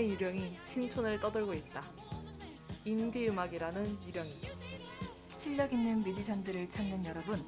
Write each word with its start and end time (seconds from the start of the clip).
하나의 0.00 0.10
유령이 0.10 0.58
신촌을 0.64 1.20
떠돌고 1.20 1.52
있다. 1.52 1.82
인디 2.84 3.28
음악이라는 3.28 3.98
유령이. 4.06 4.34
실력 5.36 5.72
있는 5.72 6.00
뮤지션들을 6.00 6.68
찾는 6.70 7.04
여러분, 7.04 7.44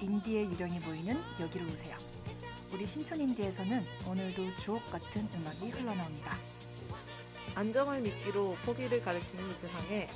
인디의 0.00 0.44
유령이 0.44 0.80
모이는 0.80 1.18
여기로 1.40 1.64
오세요. 1.66 1.96
우리 2.72 2.86
신촌 2.86 3.20
인디에서는 3.20 3.84
오늘도 4.06 4.56
주옥 4.56 4.84
같은 4.86 5.26
음악이 5.34 5.70
흘러나옵니다. 5.70 6.36
안정을 7.54 8.00
미끼로 8.00 8.56
포기를 8.64 9.02
가르치는 9.02 9.48
이 9.48 9.52
세상에 9.52 10.06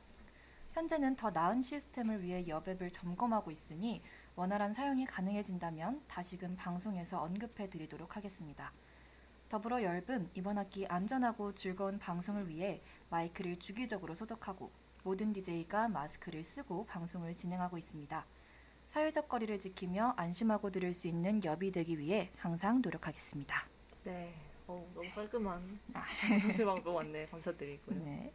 현재는 0.79 1.17
더 1.17 1.29
나은 1.29 1.61
시스템을 1.61 2.23
위해 2.23 2.47
옆 2.47 2.65
앱을 2.69 2.89
점검하고 2.91 3.51
있으니 3.51 4.01
원활한 4.37 4.71
사용이 4.71 5.05
가능해진다면 5.05 6.01
다시금 6.07 6.55
방송에서 6.55 7.21
언급해 7.21 7.69
드리도록 7.69 8.15
하겠습니다. 8.15 8.71
더불어 9.49 9.83
열분 9.83 10.29
이번 10.35 10.57
학기 10.57 10.87
안전하고 10.87 11.53
즐거운 11.53 11.99
방송을 11.99 12.47
위해 12.47 12.81
마이크를 13.09 13.57
주기적으로 13.57 14.13
소독하고 14.13 14.71
모든 15.03 15.33
DJ가 15.33 15.89
마스크를 15.89 16.45
쓰고 16.45 16.85
방송을 16.85 17.35
진행하고 17.35 17.77
있습니다. 17.77 18.25
사회적 18.87 19.27
거리를 19.27 19.59
지키며 19.59 20.13
안심하고 20.15 20.71
들을 20.71 20.93
수 20.93 21.09
있는 21.09 21.43
엽이 21.43 21.73
되기 21.73 21.99
위해 21.99 22.31
항상 22.37 22.81
노력하겠습니다. 22.81 23.67
네. 24.05 24.33
어, 24.65 24.89
너무 24.95 25.09
깔끔한 25.13 25.79
아. 25.93 26.05
청취 26.39 26.63
방법 26.63 26.99
안내 26.99 27.25
감사드리고요. 27.25 27.99
네. 28.01 28.31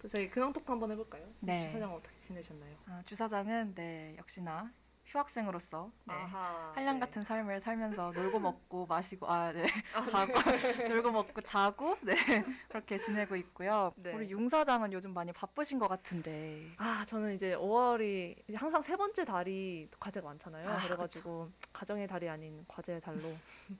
또 0.00 0.08
저희 0.08 0.30
근황 0.30 0.52
토크 0.52 0.70
한번 0.72 0.90
해볼까요? 0.92 1.26
네. 1.40 1.60
주사장 1.60 1.94
어떻게 1.94 2.18
지내셨나요? 2.20 2.74
아, 2.86 3.02
주사장은 3.04 3.74
네 3.74 4.14
역시나 4.18 4.72
휴학생으로서 5.04 5.90
네, 6.04 6.14
아하. 6.14 6.70
한량 6.74 6.94
네. 6.94 7.00
같은 7.00 7.22
삶을 7.24 7.60
살면서 7.60 8.12
놀고 8.12 8.38
먹고 8.38 8.86
마시고 8.86 9.26
아 9.28 9.50
네 9.52 9.66
아, 9.92 10.04
자고 10.04 10.32
놀고 10.88 11.10
먹고 11.10 11.40
자고 11.42 11.96
네 12.02 12.14
그렇게 12.70 12.96
지내고 12.96 13.34
있고요. 13.36 13.92
네. 13.96 14.14
우리 14.14 14.30
융 14.30 14.48
사장은 14.48 14.92
요즘 14.92 15.12
많이 15.12 15.32
바쁘신 15.32 15.78
것 15.80 15.88
같은데. 15.88 16.64
아, 16.78 17.04
저는 17.06 17.34
이제 17.34 17.54
5월이 17.56 18.36
이제 18.48 18.56
항상 18.56 18.80
세 18.82 18.96
번째 18.96 19.24
달이 19.24 19.90
과제가 19.98 20.26
많잖아요. 20.28 20.66
아, 20.70 20.78
그래가지고 20.78 21.50
가정의 21.72 22.06
달이 22.06 22.28
아닌 22.28 22.64
과제의 22.68 23.00
달로 23.00 23.20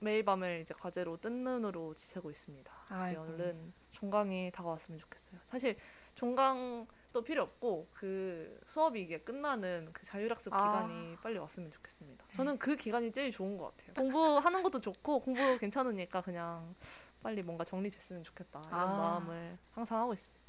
매일 0.01 0.23
밤을 0.25 0.59
이제 0.61 0.73
과제로 0.77 1.15
뜬 1.17 1.43
눈으로 1.45 1.95
지새고 1.95 2.29
있습니다. 2.29 2.71
이제 2.87 2.93
아이고. 2.93 3.21
얼른 3.21 3.73
종강이 3.93 4.51
다가왔으면 4.53 4.99
좋겠어요. 4.99 5.39
사실 5.45 5.77
종강도 6.21 7.23
필요 7.23 7.41
없고 7.41 7.87
그 7.91 8.59
수업이 8.67 9.01
이게 9.01 9.19
끝나는 9.19 9.89
그 9.91 10.05
자율학습 10.05 10.53
아. 10.53 10.57
기간이 10.57 11.15
빨리 11.17 11.39
왔으면 11.39 11.71
좋겠습니다. 11.71 12.25
저는 12.35 12.59
그 12.59 12.75
기간이 12.75 13.11
제일 13.11 13.31
좋은 13.31 13.57
것 13.57 13.75
같아요. 13.75 13.95
공부하는 13.95 14.61
것도 14.61 14.79
좋고 14.81 15.21
공부 15.21 15.57
괜찮으니까 15.57 16.21
그냥 16.21 16.75
빨리 17.23 17.41
뭔가 17.41 17.63
정리됐으면 17.63 18.23
좋겠다 18.23 18.61
이런 18.67 18.79
아. 18.79 18.85
마음을 18.85 19.57
항상 19.71 19.99
하고 19.99 20.13
있습니다. 20.13 20.40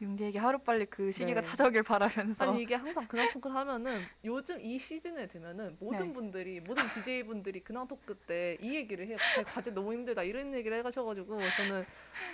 융디에게 0.00 0.38
하루빨리 0.38 0.86
그 0.86 1.12
시기가 1.12 1.40
네. 1.42 1.46
찾아오길 1.48 1.82
바라면서 1.82 2.44
아니 2.50 2.62
이게 2.62 2.74
항상 2.74 3.06
근황 3.06 3.30
토크를 3.30 3.54
하면은 3.54 4.00
요즘 4.24 4.58
이 4.60 4.78
시즌에 4.78 5.26
되면은 5.26 5.76
모든 5.78 6.06
네. 6.08 6.12
분들이 6.14 6.60
모든 6.60 6.84
DJ 7.04 7.24
분들이 7.24 7.60
근황 7.60 7.86
토크 7.86 8.14
때 8.14 8.56
이 8.60 8.74
얘기를 8.74 9.06
해요. 9.06 9.16
제 9.34 9.42
과제 9.42 9.70
너무 9.70 9.92
힘들다 9.92 10.22
이런 10.22 10.54
얘기를 10.54 10.76
해가셔가지고 10.78 11.38
저는 11.56 11.84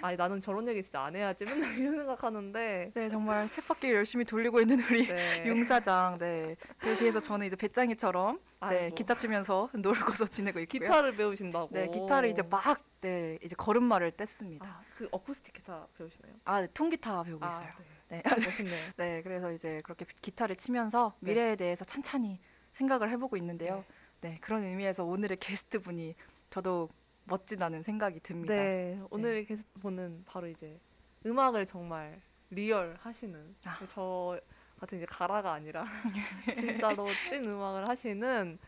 아니 0.03 0.16
나는 0.16 0.41
저런 0.41 0.66
얘기 0.69 0.82
진짜 0.82 1.03
안 1.03 1.16
해야지 1.16 1.44
맨날 1.44 1.77
이런 1.78 1.97
생각하는데 1.99 2.93
네 2.94 3.09
정말 3.09 3.49
쳇바퀴 3.49 3.91
열심히 3.93 4.25
돌리고 4.25 4.60
있는 4.60 4.81
우리 4.84 5.06
네. 5.06 5.44
융사장 5.47 6.19
네 6.19 6.56
그에 6.78 6.97
비해서 6.97 7.21
저는 7.21 7.47
이제 7.47 7.56
배짱이처럼 7.56 8.38
네. 8.71 8.91
기타 8.91 9.15
치면서 9.15 9.71
놀고서 9.77 10.27
지내고 10.27 10.60
있고요. 10.60 10.81
기타를 10.81 11.16
배우신다고. 11.16 11.69
네 11.72 11.88
기타를 11.88 12.28
이제 12.31 12.43
막 12.43 12.87
네 13.06 13.38
이제 13.41 13.54
걸음마를 13.54 14.10
뗐습니다. 14.12 14.65
아, 14.65 14.82
그 14.97 15.09
어쿠스틱 15.12 15.53
기타 15.54 15.87
배우시나요? 15.97 16.34
아 16.44 16.60
네, 16.60 16.66
통기타 16.75 17.22
배우고 17.22 17.47
있어요. 17.47 17.69
네. 18.09 18.22
네. 18.22 18.44
멋있네요. 18.44 18.91
네 18.97 19.22
그래서 19.22 19.53
이제 19.53 19.81
그렇게 19.84 20.04
기타를 20.21 20.56
치면서 20.56 21.15
네. 21.21 21.31
미래에 21.31 21.54
대해서 21.54 21.84
찬찬히 21.84 22.41
생각을 22.72 23.09
해보고 23.10 23.37
있는데요. 23.37 23.84
네 24.21 24.38
그런 24.41 24.65
의미에서 24.65 25.04
오늘의 25.04 25.37
게스트 25.38 25.78
분이 25.78 26.16
더더욱 26.50 26.93
멋지다는 27.25 27.83
생각이 27.83 28.19
듭니다. 28.21 28.54
네, 28.54 29.00
오늘 29.10 29.44
게스트 29.44 29.78
분은 29.81 30.25
바로 30.27 30.48
이제 30.48 30.81
음악을 31.25 31.66
정말 31.66 32.21
리얼 32.50 32.97
하시는 33.00 33.54
아. 33.65 33.78
저 33.87 34.41
같은 34.79 34.99
이제 34.99 35.07
가라가 35.07 35.53
아니라 35.53 35.85
진짜로 36.55 37.07
찐 37.29 37.45
음악을 37.45 37.89
하시는 37.89 38.59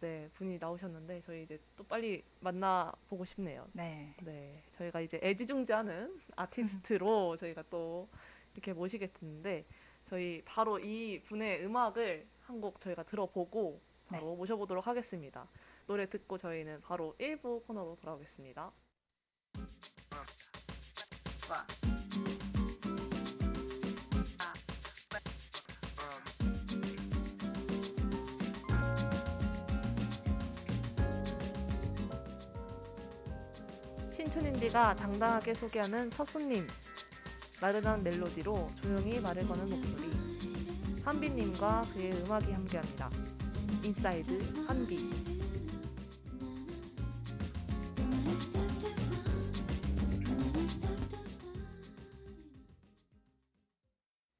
네 0.00 0.28
분이 0.34 0.58
나오셨는데 0.58 1.22
저희 1.22 1.42
이제 1.44 1.58
또 1.76 1.82
빨리 1.84 2.22
만나 2.40 2.92
보고 3.08 3.24
싶네요. 3.24 3.66
네. 3.72 4.14
네, 4.22 4.62
저희가 4.78 5.00
이제 5.00 5.18
애지중지하는 5.22 6.20
아티스트로 6.36 7.36
저희가 7.38 7.64
또 7.70 8.08
이렇게 8.54 8.72
모시게 8.72 9.10
됐는데 9.12 9.64
저희 10.08 10.42
바로 10.44 10.78
이 10.78 11.20
분의 11.22 11.64
음악을 11.64 12.26
한 12.46 12.60
곡 12.60 12.78
저희가 12.78 13.02
들어보고 13.02 13.80
바로 14.08 14.36
모셔보도록 14.36 14.86
하겠습니다. 14.86 15.48
노래 15.88 16.08
듣고 16.08 16.38
저희는 16.38 16.80
바로 16.82 17.14
1부 17.18 17.66
코너로 17.66 17.96
돌아오겠습니다. 18.00 18.70
신촌인디가 34.26 34.96
당당하게 34.96 35.54
소개하는 35.54 36.10
첫 36.10 36.24
손님 36.24 36.66
나른한 37.60 38.02
멜로디로 38.02 38.68
조용히 38.82 39.20
말을 39.20 39.46
거는 39.46 39.70
목소리 39.70 40.10
한비님과 41.04 41.86
그의 41.92 42.12
음악이 42.12 42.50
함께합니다. 42.50 43.08
Inside 43.84 44.64
한비 44.66 44.96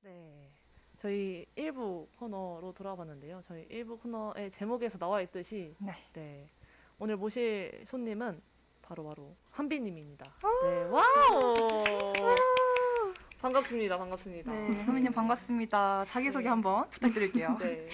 네, 0.03 0.51
저희 0.97 1.47
1부 1.57 2.09
코너로 2.17 2.73
돌아봤는데요. 2.73 3.41
저희 3.45 3.69
1부 3.69 4.01
코너의 4.03 4.51
제목에서 4.51 4.99
나와 4.99 5.23
있듯이 5.23 5.77
네. 5.79 5.93
네. 6.13 6.51
오늘 6.99 7.17
모실 7.17 7.85
손님은 7.87 8.56
바로 8.89 9.05
바로 9.05 9.37
한비님입니다. 9.51 10.25
네. 10.63 10.85
wow. 10.91 11.65
반갑습니다. 13.41 13.99
반갑습니다. 13.99 14.53
네, 14.53 14.73
선배님 14.85 15.13
반갑습니다. 15.13 16.05
자기소개 16.07 16.45
네. 16.45 16.49
한번 16.49 16.89
부탁드릴게요. 16.91 17.59
네. 17.61 17.89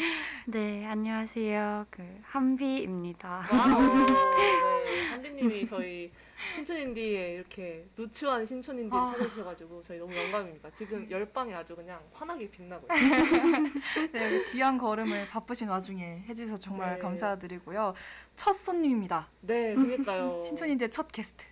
네, 0.47 0.87
안녕하세요. 0.87 1.87
그 1.91 2.03
한비입니다. 2.25 3.47
wow. 3.51 3.81
네. 4.85 5.09
한비님이 5.11 5.67
저희 5.67 6.13
신촌인디에 6.55 7.35
이렇게 7.35 7.87
누추한 7.97 8.45
신촌인디를 8.45 8.99
아. 8.99 9.13
찾아주셔가지고 9.13 9.83
저희 9.83 9.99
너무 9.99 10.15
영광입니다. 10.17 10.71
지금 10.77 11.11
열방이 11.11 11.55
아주 11.55 11.75
그냥 11.75 12.01
환하게 12.13 12.51
빛나고 12.51 12.87
있어요. 12.93 13.23
네, 14.13 14.45
귀한 14.53 14.79
걸음을 14.79 15.29
바쁘신 15.29 15.69
와중에 15.69 16.25
해주셔서 16.29 16.59
정말 16.59 16.95
네. 16.97 17.01
감사드리고요. 17.01 17.95
첫 18.37 18.53
손님입니다. 18.53 19.29
네, 19.41 19.75
그러니까요. 19.75 20.43
신촌인디의 20.45 20.91
첫 20.91 21.09
게스트. 21.11 21.47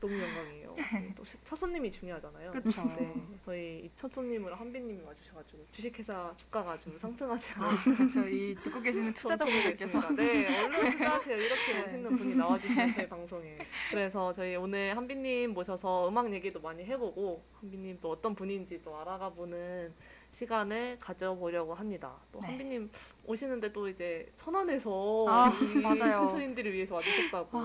너무 0.00 0.14
영광이에요. 0.20 0.65
네, 0.76 1.12
또 1.16 1.24
시- 1.24 1.36
첫 1.44 1.56
손님이 1.56 1.90
중요하잖아요. 1.90 2.50
그쵸. 2.52 2.82
네, 2.98 3.14
저희 3.44 3.80
이첫 3.86 4.12
손님으로 4.12 4.54
한빈님이 4.54 5.02
와주셔가지고 5.04 5.66
주식회사 5.72 6.32
주가가 6.36 6.72
아주 6.72 6.96
상승하지 6.98 7.52
아, 7.56 7.64
않았나 7.64 8.08
저희 8.12 8.54
듣고 8.62 8.80
계시는 8.80 9.12
투자자분들께서 9.14 10.14
네, 10.14 10.64
얼른 10.64 10.90
투자하세요. 10.92 11.36
이렇게 11.36 11.72
네. 11.72 11.80
멋있는 11.82 12.16
분이 12.16 12.36
나와주시는 12.36 12.92
저희 12.92 13.08
방송에. 13.08 13.58
그래서 13.90 14.32
저희 14.32 14.56
오늘 14.56 14.96
한빈님 14.96 15.52
모셔서 15.54 16.08
음악 16.08 16.32
얘기도 16.32 16.60
많이 16.60 16.84
해보고 16.84 17.42
한빈님 17.60 17.98
또 18.00 18.10
어떤 18.10 18.34
분인지 18.34 18.82
또 18.82 18.96
알아가보는 19.00 19.92
시간을 20.36 20.98
가져보려고 21.00 21.72
합니다. 21.72 22.12
또 22.30 22.38
네. 22.42 22.48
한빈님 22.48 22.90
오시는데 23.24 23.72
또 23.72 23.88
이제 23.88 24.30
천안에서 24.36 25.24
아, 25.26 25.48
이 25.48 25.78
맞아요. 25.80 26.28
신촌인들을 26.28 26.74
위해서 26.74 26.94
와주셨다고. 26.96 27.58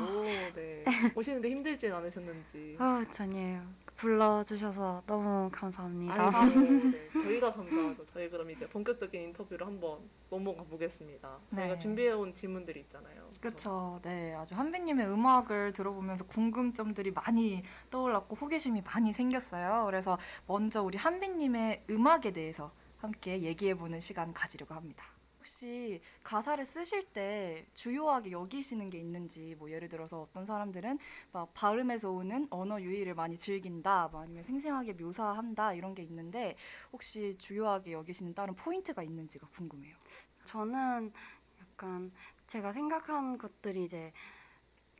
네. 0.56 0.85
오시는데 1.13 1.50
힘들진 1.50 1.91
않으셨는지. 1.91 2.77
아, 2.79 3.03
전혀요. 3.12 3.62
불러주셔서 4.01 5.03
너무 5.06 5.48
감사합니다. 5.51 6.31
아이고, 6.33 6.59
네. 6.59 7.07
저희가 7.13 7.53
감사하죠. 7.53 8.03
저희 8.07 8.30
그럼 8.30 8.50
이제 8.50 8.68
본격적인 8.68 9.21
인터뷰를 9.21 9.68
한번 9.68 10.00
넘어가 10.31 10.63
보겠습니다. 10.63 11.38
저희가 11.53 11.74
네. 11.75 11.80
준비해온 11.80 12.33
질문들이 12.33 12.80
있잖아요. 12.81 13.30
그렇죠. 13.39 14.00
네, 14.03 14.33
아주 14.33 14.56
한비님의 14.56 15.07
음악을 15.07 15.74
들어보면서 15.74 16.25
궁금점들이 16.25 17.12
많이 17.12 17.63
떠올랐고 17.92 18.36
호기심이 18.36 18.81
많이 18.81 19.13
생겼어요. 19.13 19.86
그래서 19.86 20.18
먼저 20.48 20.81
우리 20.81 20.98
한비님의 20.98 21.83
음악에 21.92 22.31
대해서 22.31 22.71
함께 22.98 23.42
얘기해보는 23.44 24.00
시간 24.00 24.33
가지려고 24.33 24.74
합니다. 24.74 25.06
혹시 25.51 26.00
가사를 26.24 26.65
쓰실 26.65 27.03
때 27.12 27.65
주요하게 27.74 28.31
여기시는 28.31 28.89
게 28.89 28.98
있는지 29.00 29.53
뭐 29.59 29.69
예를 29.69 29.89
들어서 29.89 30.21
어떤 30.21 30.45
사람들은 30.45 30.98
막 31.33 31.53
발음에서 31.53 32.09
오는 32.09 32.48
언어 32.50 32.81
유희를 32.81 33.15
많이 33.15 33.38
즐긴다. 33.38 34.07
뭐 34.13 34.21
아니면 34.21 34.44
생생하게 34.44 34.94
묘사한다. 34.94 35.74
이런 35.74 35.94
게 35.94 36.03
있는데 36.03 36.56
혹시 36.94 37.36
주요하게 37.38 37.92
여기시는 37.92 38.33
다른 38.33 38.56
포인트가 38.56 39.03
있는지가 39.03 39.48
궁금해요. 39.50 39.94
저는 40.45 41.12
약간 41.59 42.13
제가 42.48 42.71
생각한 42.71 43.38
것들이 43.38 43.83
이제 43.83 44.13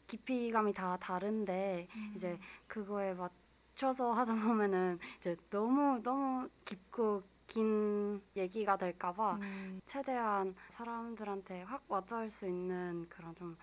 깊이감이 0.08 0.74
다 0.74 0.98
다른데 0.98 1.88
이제 2.16 2.38
그거에 2.68 3.14
맞춰서 3.14 4.12
하다 4.12 4.36
보면은 4.36 5.00
이제 5.18 5.38
너무 5.50 6.02
너무 6.04 6.50
깊고 6.66 7.24
긴 7.52 8.22
얘기가 8.36 8.78
될까봐 8.78 9.40
음, 9.40 9.82
최대한 9.86 10.56
사람들한테 10.70 11.64
확 11.64 11.84
와닿을 11.92 12.32
수 12.32 12.48
있는 12.48 13.08
그런 13.10 13.36
좀 13.36 13.58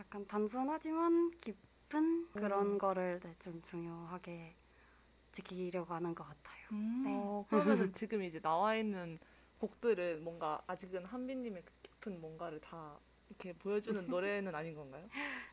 약간 0.00 0.26
단순하지만 0.26 1.30
깊은 1.40 2.32
그런 2.34 2.78
음. 2.78 2.78
거를 2.78 3.20
네, 3.22 3.34
좀 3.38 3.62
중요하게 3.62 4.56
지키려고 5.32 5.94
하는 5.94 6.14
것 6.14 6.24
같아요. 6.24 6.68
음. 6.72 7.04
어, 7.04 7.46
그러면은 7.48 7.92
지금 7.92 8.22
이제 8.22 8.40
나와 8.40 8.74
있는 8.76 9.18
곡들은 9.58 10.22
뭔가 10.24 10.62
아직은 10.66 11.04
한빈님의 11.04 11.64
그 11.64 11.72
깊은 11.82 12.20
뭔가를 12.20 12.60
다 12.60 13.00
이렇게 13.28 13.52
보여주는 13.54 14.08
노래는 14.08 14.54
아닌 14.54 14.74
건가요? 14.74 15.10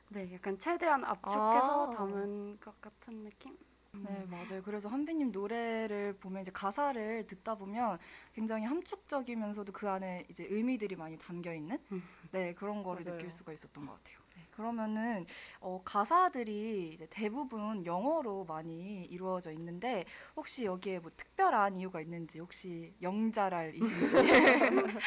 네, 0.10 0.32
약간 0.34 0.58
최대한 0.60 1.04
압축해서 1.04 1.88
아. 1.88 1.90
담은 1.90 2.60
것 2.60 2.80
같은 2.82 3.24
느낌? 3.24 3.58
네, 4.01 4.25
맞아요. 4.30 4.62
그래서 4.63 4.90
한비님 4.90 5.31
노래를 5.31 6.13
보면 6.19 6.42
이제 6.42 6.51
가사를 6.51 7.28
듣다 7.28 7.56
보면 7.56 8.00
굉장히 8.34 8.66
함축적이면서도 8.66 9.72
그 9.72 9.88
안에 9.90 10.25
이제 10.30 10.48
의미들이 10.50 10.95
많이 10.95 11.18
담겨 11.18 11.54
있는 11.54 11.78
음. 11.92 12.04
네, 12.31 12.54
그런 12.54 12.81
거를 12.84 13.04
맞아요. 13.04 13.18
느낄 13.18 13.31
수가 13.31 13.54
있었던 13.54 13.86
것 13.86 13.94
같아요. 13.94 14.18
네, 14.36 14.48
그러면은 14.50 15.25
어, 15.60 15.80
가사들이 15.86 16.94
이제 16.94 17.06
대부분 17.12 17.86
영어로 17.86 18.45
많이 18.45 19.06
이루어져 19.06 19.51
있는데 19.51 20.06
혹시 20.36 20.66
여기에 20.66 21.00
뭐 21.00 21.12
특별한 21.16 21.78
이유가 21.78 22.01
있는지 22.01 22.39
혹시 22.39 22.96
영자랄이신지 23.00 24.16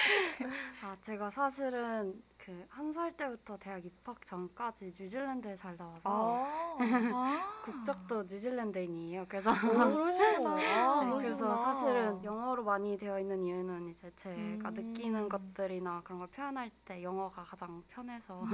아, 0.83 0.97
제가 1.03 1.31
사실은 1.31 2.23
그 2.47 2.53
한 2.71 2.93
살 2.93 3.13
때부터 3.17 3.57
대학 3.59 3.85
입학 3.85 4.25
전까지 4.25 4.87
뉴질랜드에 4.87 5.57
살다 5.57 5.85
와서 5.85 6.01
아, 6.05 6.77
국적도 7.65 8.23
뉴질랜드인이에요. 8.23 9.27
그래서 9.29 9.53
그러시구나. 9.53 10.51
아, 10.55 11.05
네, 11.05 11.11
그러시구나. 11.11 11.17
그래서 11.19 11.57
사실은 11.57 12.23
영어로 12.23 12.63
많이 12.63 12.97
되어 12.97 13.19
있는 13.19 13.43
이유는 13.43 13.89
이제 13.89 14.13
제가 14.15 14.69
음. 14.69 14.75
느끼는 14.75 15.29
것들이나 15.29 16.03
그런 16.05 16.21
걸 16.21 16.29
표현할 16.29 16.71
때 16.85 17.03
영어가 17.03 17.43
가장 17.43 17.83
편해서 17.89 18.45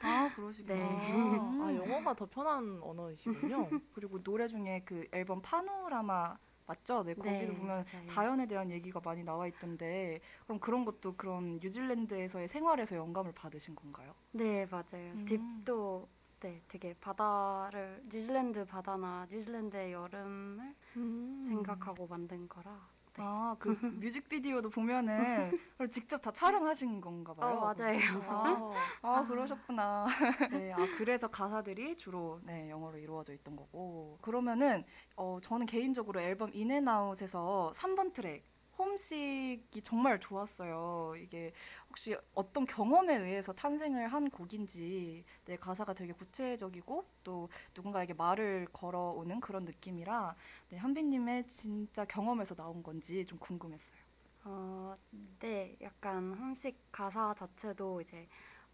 아 0.00 0.30
그러시구나. 0.34 0.74
네. 0.74 1.14
음. 1.14 1.62
아, 1.62 1.72
영어가 1.72 2.14
더 2.14 2.26
편한 2.26 2.80
언어이시군요. 2.82 3.68
그리고 3.94 4.20
노래 4.20 4.48
중에 4.48 4.82
그 4.84 5.06
앨범 5.12 5.40
파노라마 5.42 6.36
맞죠? 6.68 7.02
네, 7.02 7.14
거기도 7.14 7.52
네, 7.52 7.58
보면 7.58 7.84
맞아요. 7.92 8.04
자연에 8.04 8.46
대한 8.46 8.70
얘기가 8.70 9.00
많이 9.02 9.24
나와 9.24 9.46
있던데 9.46 10.20
그럼 10.44 10.60
그런 10.60 10.84
것도 10.84 11.16
그런 11.16 11.58
뉴질랜드에서의 11.62 12.46
생활에서 12.46 12.94
영감을 12.96 13.32
받으신 13.32 13.74
건가요? 13.74 14.14
네 14.32 14.66
맞아요. 14.66 15.12
음. 15.14 15.24
딥도 15.26 16.08
네 16.40 16.62
되게 16.68 16.94
바다를 17.00 18.02
뉴질랜드 18.04 18.66
바다나 18.66 19.26
뉴질랜드의 19.30 19.92
여름을 19.92 20.74
음. 20.96 21.44
생각하고 21.48 22.06
만든 22.06 22.46
거라. 22.48 22.70
네. 23.14 23.22
아, 23.24 23.56
그 23.58 23.70
뮤직비디오도 24.04 24.70
보면은 24.70 25.58
그걸 25.72 25.88
직접 25.88 26.20
다 26.22 26.30
촬영하신 26.30 27.00
건가 27.00 27.34
봐요. 27.34 27.56
어, 27.56 27.60
맞아요. 27.74 27.98
아, 28.28 28.74
아, 29.02 29.24
그러셨구나. 29.26 30.06
네, 30.50 30.72
아 30.72 30.86
그래서 30.98 31.26
가사들이 31.28 31.96
주로 31.96 32.38
네, 32.44 32.70
영어로 32.70 32.98
이루어져 33.18 33.32
있던 33.34 33.56
거고. 33.56 34.18
그러면은 34.22 34.84
어 35.16 35.38
저는 35.42 35.66
개인적으로 35.66 36.20
앨범 36.20 36.50
인앤아웃에서 36.52 37.72
3번 37.74 38.12
트랙 38.12 38.44
홈식이 38.78 39.82
정말 39.82 40.20
좋았어요. 40.20 41.14
이게 41.18 41.52
혹시 41.88 42.16
어떤 42.34 42.64
경험에 42.64 43.16
의해서 43.16 43.52
탄생을 43.52 44.06
한 44.06 44.30
곡인지 44.30 45.24
네, 45.46 45.56
가사가 45.56 45.94
되게 45.94 46.12
구체적이고 46.12 47.04
또 47.24 47.48
누군가에게 47.74 48.14
말을 48.14 48.68
걸어오는 48.72 49.40
그런 49.40 49.64
느낌이라 49.64 50.36
네, 50.68 50.76
한비님의 50.76 51.48
진짜 51.48 52.04
경험에서 52.04 52.54
나온 52.54 52.84
건지 52.84 53.24
좀 53.26 53.38
궁금했어요. 53.40 53.98
어, 54.44 54.96
네, 55.40 55.76
약간 55.82 56.32
홈식 56.34 56.78
가사 56.92 57.34
자체도 57.34 58.00
이제 58.00 58.28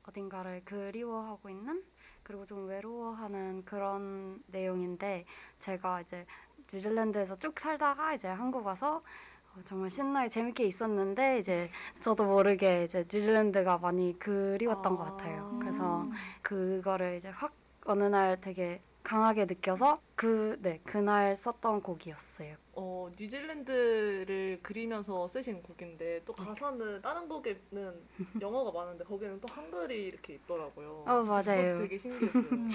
어딘가를 0.07 0.63
그리워하고 0.67 1.49
있는 1.49 1.83
그리고 2.25 2.45
좀 2.47 2.67
외로워하는 2.69 3.65
그런 3.65 4.43
내용인데 4.49 5.25
제가 5.61 6.01
이제 6.03 6.27
뉴질랜드에서 6.73 7.37
쭉 7.37 7.59
살다가 7.61 8.15
이제 8.15 8.29
한국 8.29 8.67
와서 8.67 9.03
어, 9.55 9.61
정말 9.65 9.91
신나게 9.91 10.29
재밌게 10.31 10.65
있었는데 10.65 11.39
이제 11.41 11.71
저도 12.01 12.25
모르게 12.25 12.85
이제 12.85 13.01
뉴질랜드가 13.13 13.79
많이 13.79 14.19
그리웠던 14.19 14.97
것 14.97 15.05
같아요. 15.05 15.57
그래서 15.61 16.09
그거를 16.43 17.17
이제 17.19 17.29
확 17.31 17.53
어느 17.87 18.05
날 18.05 18.41
되게 18.41 18.81
강하게 19.03 19.45
느껴서 19.47 20.01
그 20.17 20.57
네 20.63 20.81
그날 20.85 21.37
썼던 21.37 21.83
곡이었어요. 21.83 22.57
어, 22.77 23.09
뉴질랜드를 23.19 24.61
그리면서 24.63 25.27
쓰신 25.29 25.63
곡인데 25.63 26.23
또 26.25 26.33
가사는 26.33 27.01
다른 27.03 27.29
곡에는 27.29 28.01
영어가 28.43 28.73
많은데 28.73 29.05
거기는 29.05 29.41
또 29.41 29.53
한글이 29.53 30.03
이렇게 30.03 30.35
있더라고요. 30.35 31.05
어, 31.07 31.23
맞아요. 31.23 31.79
그것도 31.79 31.79
되게 31.81 31.99
신기했어요. 31.99 32.43
음. 32.53 32.71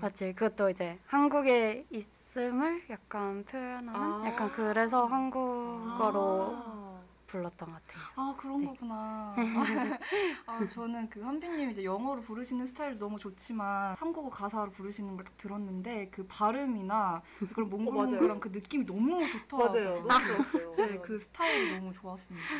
맞지. 0.00 0.32
그것도 0.34 0.70
이제 0.70 0.98
한국에 1.06 1.86
있음을 1.90 2.84
약간 2.90 3.44
표현하는 3.44 3.94
아. 3.94 4.22
약간 4.26 4.52
그래서 4.52 5.06
한국어로 5.06 6.54
아. 6.56 6.85
불렀던 7.26 7.70
것 7.72 7.86
같아요. 7.86 8.04
아 8.14 8.34
그런 8.38 8.60
네. 8.60 8.66
거구나. 8.66 9.34
아 10.46 10.64
저는 10.66 11.08
그 11.10 11.20
한빈님 11.20 11.70
이제 11.70 11.84
영어로 11.84 12.20
부르시는 12.22 12.66
스타일도 12.66 12.98
너무 12.98 13.18
좋지만 13.18 13.96
한국어 13.98 14.30
가사로 14.30 14.70
부르시는 14.70 15.16
걸 15.16 15.24
딱 15.26 15.36
들었는데 15.36 16.08
그 16.10 16.24
발음이나 16.28 17.22
그런 17.54 17.68
몽글몽글한 17.70 18.28
맞아요. 18.28 18.40
그 18.40 18.48
느낌이 18.48 18.86
너무 18.86 19.26
좋더라고요. 19.26 19.82
맞아요. 19.84 20.02
너무 20.02 20.08
좋았어요. 20.26 20.76
네, 20.76 20.98
그 21.00 21.18
스타일이 21.18 21.66
너무 21.66 21.92
좋았습니다. 21.92 22.54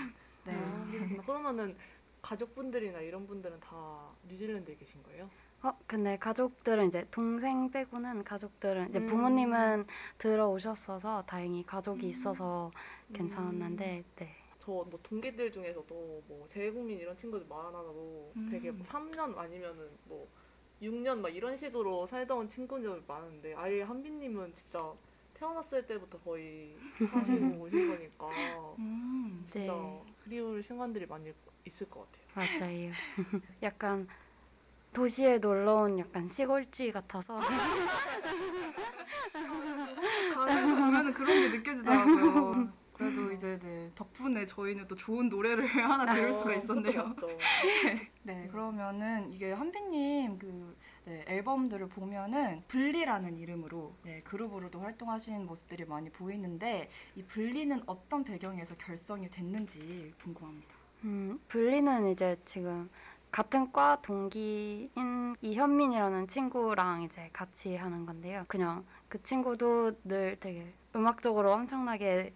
네. 0.45 0.53
아. 0.57 1.23
그러면은 1.25 1.77
가족분들이나 2.23 2.99
이런 3.01 3.27
분들은 3.27 3.61
다 3.61 4.11
뉴질랜드에 4.29 4.75
계신 4.77 5.03
거예요? 5.05 5.31
어, 5.63 5.73
근데 5.87 6.17
가족들은 6.19 6.89
이제 6.89 7.07
동생 7.11 7.71
빼고는 7.71 8.25
가족들은 8.25 8.91
이제 8.91 8.99
음. 8.99 9.07
부모님은 9.07 9.87
들어오셨어서 10.19 11.23
다행히 11.27 11.65
가족이 11.65 12.09
있어서 12.09 12.71
괜찮았는데 13.13 14.05
네. 14.17 14.37
저 14.67 14.73
뭐 14.73 14.99
동기들 15.01 15.53
중에서도 15.53 16.23
뭐 16.27 16.49
재외국민 16.49 16.99
이런 16.99 17.17
친구들 17.17 17.47
많아도 17.49 18.33
음. 18.37 18.49
되게 18.51 18.73
뭐 18.73 18.85
3년 18.85 19.39
아니면은 19.39 19.89
뭐 20.05 20.29
6년 20.83 21.21
막 21.21 21.29
이런 21.29 21.57
식으로 21.57 22.05
살다 22.05 22.35
온 22.35 22.51
친구들 22.51 23.05
많은데 23.07 23.55
아예 23.55 23.83
한빈님은 23.83 24.55
진짜 24.55 24.93
태어났을 25.35 25.87
때부터 25.87 26.19
거의 26.19 26.77
사시고 26.99 27.63
오신 27.63 27.89
거니까 27.89 28.75
음. 28.81 29.41
진짜 29.45 29.73
네. 29.73 30.03
그리울 30.25 30.61
순간들이 30.63 31.07
많이 31.07 31.33
있을 31.65 31.89
것 31.89 32.05
같아요. 32.35 32.59
맞아요. 32.59 32.91
약간 33.63 34.09
도시에 34.93 35.39
놀러 35.39 35.83
온 35.83 35.99
약간 36.01 36.27
시골주의 36.27 36.91
같아서 36.91 37.39
가을에 40.35 40.61
보면은 40.63 41.15
그런 41.15 41.51
게 41.51 41.57
느껴지더라고요. 41.57 42.86
그래도 42.97 43.31
이제 43.31 43.59
네, 43.59 43.91
덕분에 43.95 44.47
저희는 44.47 44.87
또 44.89 44.95
좋은 44.95 45.29
노래를 45.29 45.67
하나 45.91 46.15
들을 46.15 46.33
수가 46.33 46.51
어, 46.51 46.55
있었네요. 46.55 47.05
그것도 47.15 47.27
맞죠. 47.27 47.39
네, 48.23 48.49
그러면은 48.51 49.33
이게 49.33 49.53
한빈님 49.53 50.39
그 50.39 50.77
네, 51.05 51.25
앨범들을 51.29 51.89
보면은 51.89 52.63
블리라는 52.69 53.37
이름으로 53.37 53.95
네, 54.03 54.23
그룹으로도 54.23 54.81
활동하신 54.81 55.47
모습들이 55.47 55.85
많이 55.85 56.11
보이는데 56.11 56.89
이 57.15 57.23
블리는 57.23 57.83
어떤 57.87 58.25
배경에서 58.25 58.75
결성이 58.77 59.29
됐는지 59.31 60.15
궁금합니다. 60.23 60.75
음, 61.05 61.39
블리는 61.49 62.09
이제 62.09 62.37
지금 62.47 62.89
같은 63.31 63.71
과 63.71 64.01
동기인 64.01 65.37
이현민이라는 65.43 66.27
친구랑 66.29 67.03
이제 67.03 67.29
같이 67.35 67.77
하는 67.77 68.07
건데요. 68.07 68.45
그냥 68.49 68.85
그 69.09 69.23
친구도 69.23 69.93
늘 70.05 70.37
되게 70.41 70.73
음악적으로 70.95 71.53
엄청나게 71.53 72.33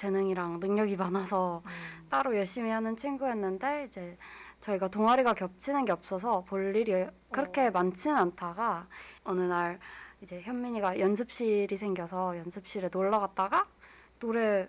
재능이랑 0.00 0.60
능력이 0.60 0.96
많아서 0.96 1.62
음. 1.66 2.06
따로 2.08 2.34
열심히 2.34 2.70
하는 2.70 2.96
친구였는데 2.96 3.84
이제 3.84 4.16
저희가 4.62 4.88
동아리가 4.88 5.34
겹치는 5.34 5.84
게 5.84 5.92
없어서 5.92 6.42
볼 6.44 6.74
일이 6.74 7.06
그렇게 7.30 7.66
어. 7.66 7.70
많지는 7.70 8.16
않다가 8.16 8.86
어느 9.24 9.42
날 9.42 9.78
이제 10.22 10.40
현민이가 10.40 11.00
연습실이 11.00 11.76
생겨서 11.76 12.38
연습실에 12.38 12.88
놀러 12.90 13.20
갔다가 13.20 13.66
노래 14.18 14.68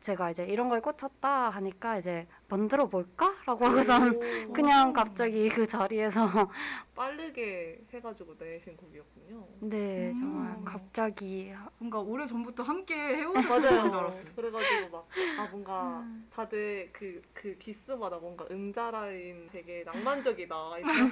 제가 0.00 0.32
이제 0.32 0.44
이런 0.44 0.68
거에 0.68 0.80
꽂혔다 0.80 1.50
하니까 1.50 1.98
이제 1.98 2.26
만들어 2.54 2.86
볼까라고 2.88 3.64
하고선 3.66 4.14
오, 4.48 4.52
그냥 4.52 4.92
갑자기 4.92 5.48
그 5.48 5.66
자리에서 5.66 6.22
빠르게 6.94 7.80
해가지고 7.92 8.36
내신 8.38 8.76
곡이었군요. 8.76 9.44
네 9.62 10.10
음. 10.10 10.16
정말 10.16 10.64
갑자기 10.64 11.52
뭔가 11.78 11.98
오래 11.98 12.24
전부터 12.24 12.62
함께 12.62 12.94
해오신 12.94 13.48
맞아요. 13.48 13.88
줄 13.90 13.98
알았어요. 13.98 14.24
그래가지고 14.36 14.90
막 14.96 15.04
아 15.36 15.48
뭔가 15.50 15.98
음. 16.00 16.28
다들 16.32 16.90
그 16.92 17.20
그 17.34 17.56
기스마다 17.58 18.16
뭔가 18.18 18.46
음자라인 18.50 19.48
되게 19.52 19.82
낭만적이다. 19.84 20.54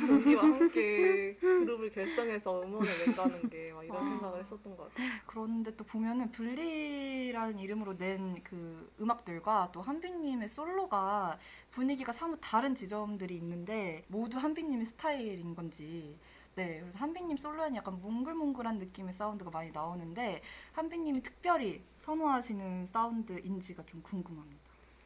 동기와 0.07 0.43
함께 0.43 1.35
그룹을 1.41 1.91
결성해서 1.93 2.63
음원을 2.63 2.89
낸다는 3.07 3.51
게 3.51 3.73
막 3.75 3.85
이런 3.85 3.97
아. 3.97 4.01
생각을 4.11 4.41
했었던 4.45 4.77
것 4.77 4.89
같아요. 4.89 5.09
그런데 5.27 5.75
또 5.77 5.85
보면은 5.85 6.31
블리라는 6.33 7.59
이름으로 7.59 7.95
낸 7.95 8.23
그 8.45 8.91
음악들과 9.01 9.71
또 9.73 9.83
한빈님의 9.83 10.49
솔로가 10.49 11.32
분위기가 11.71 12.13
사뭇 12.13 12.39
다른 12.41 12.75
지점들이 12.75 13.37
있는데 13.37 14.05
모두 14.09 14.39
한빈님의 14.39 14.87
스타일인 14.87 15.55
건지 15.55 16.17
네 16.55 16.81
그래서 16.81 16.99
한빈님 16.99 17.39
솔로에는 17.39 17.77
약간 17.77 18.01
몽글몽글한 18.01 18.79
느낌의 18.79 19.13
사운드가 19.13 19.51
많이 19.51 19.71
나오는데 19.71 20.43
한빈님이 20.73 21.23
특별히 21.23 21.83
선호하시는 21.99 22.87
사운드인지가 22.87 23.85
좀 23.87 24.03
궁금합니다. 24.03 24.61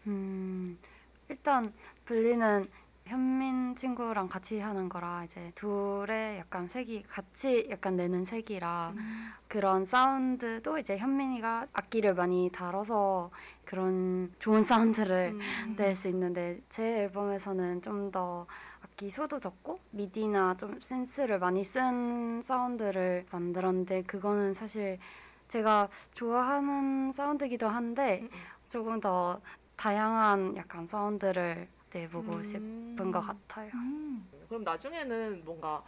음, 0.09 0.79
일단 1.29 1.73
블리는 2.05 2.69
현민 3.07 3.77
친구랑 3.77 4.29
같이 4.29 4.59
하는 4.59 4.89
거라 4.89 5.25
이제 5.25 5.53
둘의 5.55 6.39
약간 6.39 6.69
색이 6.69 7.05
같이 7.05 7.69
약간 7.71 7.97
내는 7.97 8.25
색이라 8.25 8.95
그런 9.49 9.85
사운드도 9.85 10.79
이제 10.79 10.99
현민이가 10.99 11.67
악기를 11.73 12.15
많이 12.15 12.51
다뤄서 12.53 13.31
그런 13.65 14.33
좋은 14.39 14.63
사운드를 14.63 15.35
음. 15.35 15.75
낼수 15.77 16.09
있는데 16.09 16.61
제 16.69 17.03
앨범에서는 17.03 17.83
좀 17.83 18.11
더 18.11 18.47
악기 18.97 19.11
수도 19.11 19.39
적고 19.39 19.79
미디나 19.91 20.57
좀 20.57 20.81
센스를 20.81 21.39
많이 21.39 21.65
쓴 21.65 22.41
사운드를 22.43 23.27
만들었는데 23.31 24.05
그거는 24.05 24.55
사실 24.55 24.99
제가 25.49 25.89
좋아하는 26.13 27.13
사운드기도 27.13 27.69
한데 27.69 28.21
음, 28.23 28.31
음. 28.33 28.39
조금 28.69 29.01
더 29.01 29.41
다양한 29.77 30.57
약간 30.57 30.87
사운드를 30.87 31.69
내보고 31.97 32.33
음. 32.35 32.45
싶은 32.45 33.11
것 33.11 33.21
같아요. 33.21 33.71
음. 33.75 34.25
그럼 34.49 34.65
나중에는 34.65 35.43
뭔가 35.45 35.85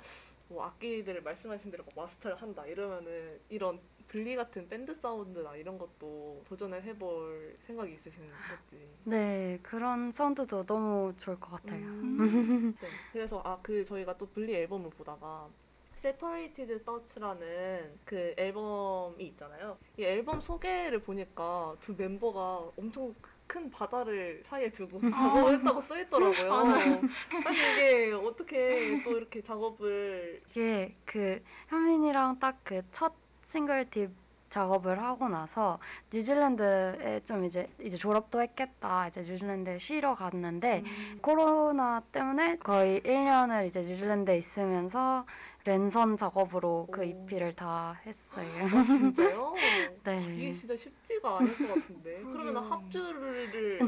뭐 0.48 0.64
악기들을 0.64 1.22
말씀하신 1.22 1.70
대로 1.70 1.84
막 1.84 1.94
마스터를 2.04 2.40
한다 2.40 2.64
이러면은 2.66 3.38
이런 3.50 3.78
블리 4.08 4.34
같은 4.36 4.66
밴드 4.68 4.94
사운드나 4.94 5.54
이런 5.56 5.76
것도 5.78 6.42
도전을 6.48 6.82
해볼 6.82 7.58
생각이 7.66 7.92
있으신 7.92 8.24
거지. 8.30 8.88
네, 9.04 9.58
그런 9.62 10.10
사운드도 10.12 10.64
너무 10.64 11.12
좋을 11.18 11.38
것 11.38 11.50
같아요. 11.50 11.84
음. 11.86 12.16
네, 12.80 12.88
그래서 13.12 13.42
아 13.44 13.58
그 13.62 13.84
저희가 13.84 14.16
또 14.16 14.26
블리 14.30 14.54
앨범을 14.54 14.88
보다가 14.90 15.48
Separated 15.96 16.84
Thoughts라는 16.84 17.98
그 18.04 18.32
앨범이 18.38 19.22
있잖아요. 19.26 19.76
이 19.98 20.04
앨범 20.04 20.40
소개를 20.40 21.00
보니까 21.02 21.76
두 21.80 21.94
멤버가 21.94 22.70
엄청 22.78 23.14
큰 23.48 23.68
바다를 23.70 24.42
사이에 24.46 24.70
두고 24.70 25.00
작업을 25.10 25.54
했다고 25.58 25.80
써 25.80 25.98
있더라고요. 26.00 26.48
맞아요. 26.50 27.00
아니 27.46 27.58
이게 27.72 28.12
어떻게 28.12 29.02
또 29.02 29.16
이렇게 29.16 29.40
작업을 29.42 30.42
이게 30.50 30.94
그 31.04 31.42
현민이랑 31.68 32.38
딱 32.38 32.58
그 32.62 32.82
첫 32.92 33.12
싱글 33.46 33.88
딥 33.90 34.10
작업을 34.50 35.02
하고 35.02 35.28
나서 35.28 35.78
뉴질랜드에 36.12 37.20
좀 37.24 37.44
이제 37.44 37.68
이제 37.80 37.96
졸업도 37.96 38.40
했겠다. 38.40 39.08
이제 39.08 39.20
뉴질랜드에 39.20 39.78
쉬러 39.78 40.14
갔는데 40.14 40.82
음, 40.86 41.18
코로나 41.20 42.00
때문에 42.12 42.56
거의 42.58 43.00
1년을 43.02 43.66
이제 43.66 43.80
뉴질랜드에 43.80 44.38
있으면서 44.38 45.26
랜선 45.68 46.16
작업으로 46.16 46.88
그 46.90 47.02
오. 47.02 47.04
EP를 47.04 47.54
다 47.54 48.00
했어요. 48.06 48.48
아, 48.72 48.82
진짜요? 48.82 49.54
이게 50.00 50.46
네. 50.46 50.52
진짜 50.52 50.74
쉽지가 50.74 51.40
않을 51.40 51.58
것 51.58 51.74
같은데 51.74 52.22
그러면. 52.22 52.56
합주를 52.56 53.78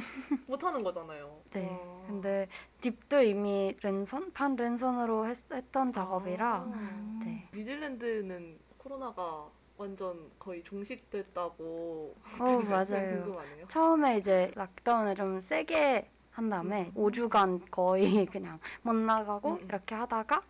못 0.47 0.63
하는 0.63 0.83
거잖아요. 0.85 1.41
네. 1.53 1.67
와. 1.71 2.03
근데 2.07 2.49
딥도 2.83 3.23
이미 3.23 3.75
랜선 3.83 4.31
반 4.33 4.57
랜선으로 4.57 5.27
했, 5.27 5.39
던 5.73 5.91
작업이라 5.93 6.55
아. 6.71 7.21
네. 7.25 7.49
뉴질랜드는 7.55 8.59
코로나가 8.77 9.49
완전 9.79 10.31
거의 10.39 10.63
종식됐다고 10.63 12.15
어 12.41 12.61
맞아요. 12.61 13.25
궁금하네요. 13.25 13.69
처음에 13.69 14.19
이제 14.19 14.51
락다운을 14.55 15.15
좀 15.15 15.41
세게 15.41 16.11
한 16.33 16.49
다음에 16.49 16.93
음. 16.95 17.03
5주간 17.03 17.71
거의 17.71 18.27
그냥 18.27 18.59
못 18.83 18.95
나가고 18.95 19.53
음, 19.53 19.55
음. 19.57 19.65
이렇게 19.65 19.95
하다가 19.95 20.43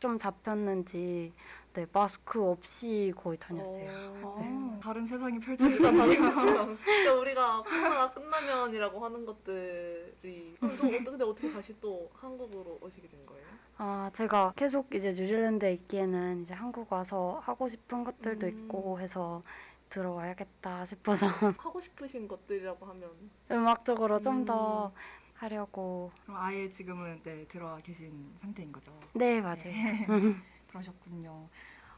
좀 0.00 0.18
잡혔는지 0.18 1.32
네, 1.74 1.86
마스크 1.92 2.42
없이 2.42 3.12
거의 3.14 3.38
다녔어요. 3.38 3.90
어, 4.22 4.38
아, 4.42 4.80
다른 4.82 5.06
세상이. 5.06 5.38
다른 5.38 5.56
세상. 5.56 5.94
그러니까 6.82 7.14
우리가 7.14 7.62
코로나 7.62 8.10
끝나면이라고 8.10 9.04
하는 9.04 9.24
것들이 9.24 10.56
그럼 10.58 10.76
또 10.76 10.86
어떻게 10.86 11.04
근데 11.04 11.24
어떻게 11.24 11.52
다시 11.52 11.76
또 11.80 12.10
한국으로 12.14 12.78
오시게 12.82 13.06
된 13.06 13.24
거예요? 13.24 13.44
아, 13.76 14.10
제가 14.14 14.52
계속 14.56 14.92
이제 14.94 15.10
뉴질랜드에 15.10 15.72
있기에는 15.74 16.42
이제 16.42 16.54
한국 16.54 16.92
와서 16.92 17.40
하고 17.44 17.68
싶은 17.68 18.02
것들도 18.02 18.46
음. 18.46 18.50
있고 18.50 18.98
해서 18.98 19.40
들어와야겠다 19.90 20.84
싶어서 20.86 21.26
하고 21.26 21.80
싶으신 21.80 22.26
것들이라고 22.26 22.86
하면 22.86 23.10
음악적으로 23.50 24.20
좀 24.20 24.38
음. 24.38 24.44
더 24.44 24.92
하려고. 25.40 26.12
그럼 26.24 26.36
아예 26.38 26.68
지금은 26.68 27.22
네 27.22 27.46
들어와 27.48 27.78
계신 27.78 28.30
상태인 28.40 28.70
거죠. 28.70 28.92
네, 29.14 29.40
맞아요. 29.40 29.56
그러셨군요. 30.68 31.48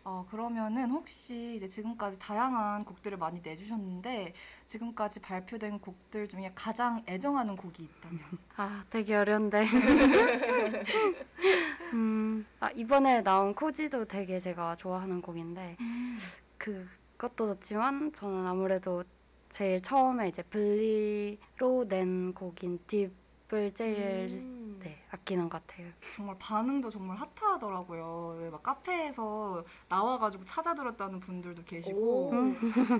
어, 0.04 0.26
그러면은 0.30 0.90
혹시 0.90 1.54
이제 1.56 1.68
지금까지 1.68 2.18
다양한 2.18 2.84
곡들을 2.84 3.18
많이 3.18 3.40
내주셨는데 3.40 4.32
지금까지 4.66 5.20
발표된 5.20 5.80
곡들 5.80 6.28
중에 6.28 6.50
가장 6.54 7.02
애정하는 7.06 7.56
곡이 7.56 7.84
있다면? 7.84 8.20
아, 8.56 8.84
되게 8.90 9.14
어려운데. 9.14 9.62
음, 11.92 12.46
아, 12.58 12.70
이번에 12.70 13.22
나온 13.22 13.54
코지도 13.54 14.06
되게 14.06 14.40
제가 14.40 14.76
좋아하는 14.76 15.20
곡인데 15.20 15.76
그것도 16.58 17.54
좋지만 17.54 18.12
저는 18.12 18.46
아무래도 18.46 19.04
제일 19.50 19.80
처음에 19.82 20.28
이제 20.28 20.42
블리로 20.42 21.87
낸 21.88 22.32
곡인 22.32 22.80
딥 22.87 23.12
을 23.52 23.73
제일 23.75 24.30
음. 24.32 24.80
네, 24.82 25.01
아끼는 25.12 25.50
것 25.50 25.66
같아요. 25.66 25.88
정말 26.14 26.35
반응도 26.38 26.88
정말 26.88 27.19
핫하더라고요. 27.19 28.38
네, 28.40 28.49
막 28.50 28.62
카페에서 28.62 29.62
나와가지고 29.90 30.45
찾아 30.47 30.75
들었다는 30.75 31.21
분들도 31.21 31.64
계시고, 31.64 32.28
오. 32.31 32.31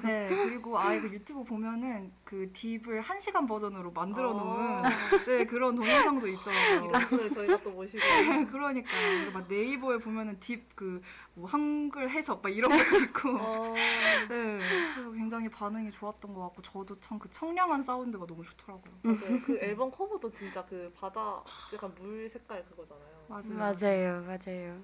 네 0.02 0.28
그리고 0.28 0.78
아 0.78 0.92
이거 0.92 1.09
유튜브 1.09 1.42
보면은 1.42 2.12
그 2.25 2.50
딥을 2.52 3.00
한 3.00 3.19
시간 3.19 3.47
버전으로 3.47 3.92
만들어 3.92 4.35
놓은 4.35 4.85
아. 4.85 4.90
네 5.26 5.47
그런 5.47 5.75
동영상도 5.75 6.28
있더라고요. 6.28 6.90
이런 6.90 7.00
분을 7.07 7.31
저희가 7.31 7.62
또 7.62 7.71
모시고 7.71 7.99
그러니까 8.52 8.90
막 9.33 9.47
네이버에 9.49 9.97
보면은 9.99 10.38
딥그 10.38 11.00
뭐 11.35 11.49
한글 11.49 12.11
해석 12.11 12.42
막 12.42 12.50
이런 12.54 12.71
것도 12.71 13.04
있고, 13.04 13.31
어, 13.38 13.75
네 14.28 14.59
그래서 14.95 15.11
굉장히 15.12 15.49
반응이 15.49 15.90
좋았던 15.92 16.35
것 16.35 16.42
같고 16.42 16.61
저도 16.62 17.00
참 17.00 17.19
그 17.23 17.31
청량한 17.31 17.83
사운드가 17.85 18.26
너무 18.26 18.42
좋더라고요. 18.45 18.92
맞아요. 19.02 19.40
그 19.47 19.57
앨범 19.62 19.90
커버도 19.92 20.28
진짜 20.33 20.64
그 20.69 20.92
바다 20.99 21.40
약간 21.73 21.95
물 22.02 22.28
색깔 22.28 22.64
그거잖아요. 22.66 23.26
맞아요. 23.28 23.54
맞아요, 23.54 24.23
맞아요. 24.23 24.82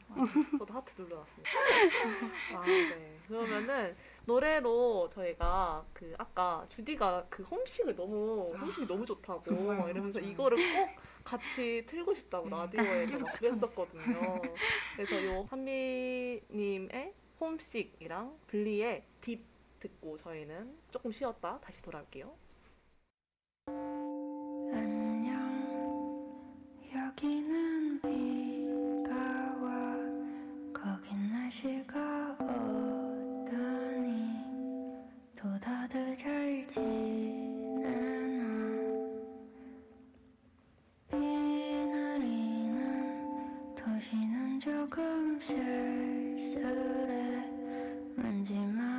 저도 0.59 0.73
하트 0.75 1.03
눌러놨습니다. 1.03 1.51
아, 2.55 2.65
네. 2.67 3.19
그러면은 3.27 3.97
노래로 4.25 5.09
저희가 5.11 5.85
그 5.93 6.15
아까 6.17 6.65
주디가 6.69 7.27
그 7.29 7.43
홈식을 7.43 7.97
너무 7.97 8.55
홈식이 8.59 8.87
너무 8.87 9.05
좋다고 9.05 9.41
정말 9.41 9.77
너무 9.77 9.91
이러면서. 9.91 10.21
이거를 10.21 10.57
꼭 10.75 10.89
같이 11.25 11.85
틀고 11.89 12.15
싶다고 12.15 12.49
네. 12.49 12.57
라디오에 12.57 13.07
계속 13.07 13.27
막. 13.27 13.39
그랬었거든요. 13.39 14.41
그래서 14.97 15.25
요 15.27 15.47
한미님의 15.51 17.13
홈식이랑 17.41 18.39
블리의 18.47 19.05
딥 19.21 19.43
듣고 19.81 20.17
저희는 20.17 20.77
조금 20.91 21.13
쉬었다 21.13 21.61
다시 21.61 21.83
돌아올게요. 21.83 22.33
여기는 26.95 28.01
비가 28.01 29.15
와. 29.61 29.97
거긴 30.73 31.31
날씨가 31.31 32.37
어떠니? 32.41 34.33
또 35.37 35.61
다들 35.61 36.17
잘 36.17 36.67
지내나? 36.67 37.93
비 41.11 41.17
내리는 41.19 42.75
도시는 43.77 44.59
조금 44.59 45.39
쓸쓸해. 45.41 46.69
왠지 48.17 48.55
마 48.55 48.98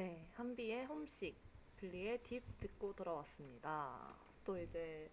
네, 0.00 0.26
한비의 0.34 0.86
홈식, 0.86 1.36
블리의 1.76 2.22
딥 2.22 2.42
듣고 2.58 2.94
돌아왔습니다. 2.94 4.14
또 4.46 4.58
이제 4.58 5.10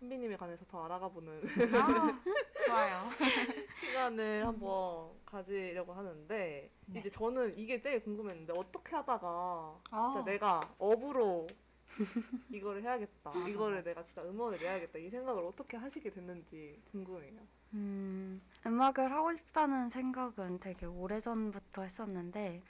한비님에 0.00 0.38
관해서 0.38 0.64
더 0.64 0.82
알아가보는 0.86 1.42
아, 1.74 2.22
좋아요. 2.64 3.08
시간을 3.78 4.46
한번 4.46 5.10
가지려고 5.26 5.92
하는데 5.92 6.70
네. 6.86 7.00
이제 7.00 7.10
저는 7.10 7.58
이게 7.58 7.82
제일 7.82 8.02
궁금했는데 8.02 8.54
어떻게 8.56 8.96
하다가 8.96 9.78
진짜 9.84 10.20
아. 10.20 10.24
내가 10.24 10.74
업으로 10.78 11.46
이거를 12.50 12.82
해야겠다, 12.82 13.28
맞아, 13.34 13.46
이거를 13.46 13.76
맞아. 13.76 13.88
내가 13.90 14.04
진짜 14.06 14.22
음원을 14.22 14.58
내야겠다 14.58 14.98
이 15.00 15.10
생각을 15.10 15.44
어떻게 15.44 15.76
하시게 15.76 16.08
됐는지 16.12 16.80
궁금해요. 16.92 17.40
음, 17.74 18.40
음악을 18.64 19.12
하고 19.12 19.34
싶다는 19.34 19.90
생각은 19.90 20.60
되게 20.60 20.86
오래전부터 20.86 21.82
했었는데 21.82 22.62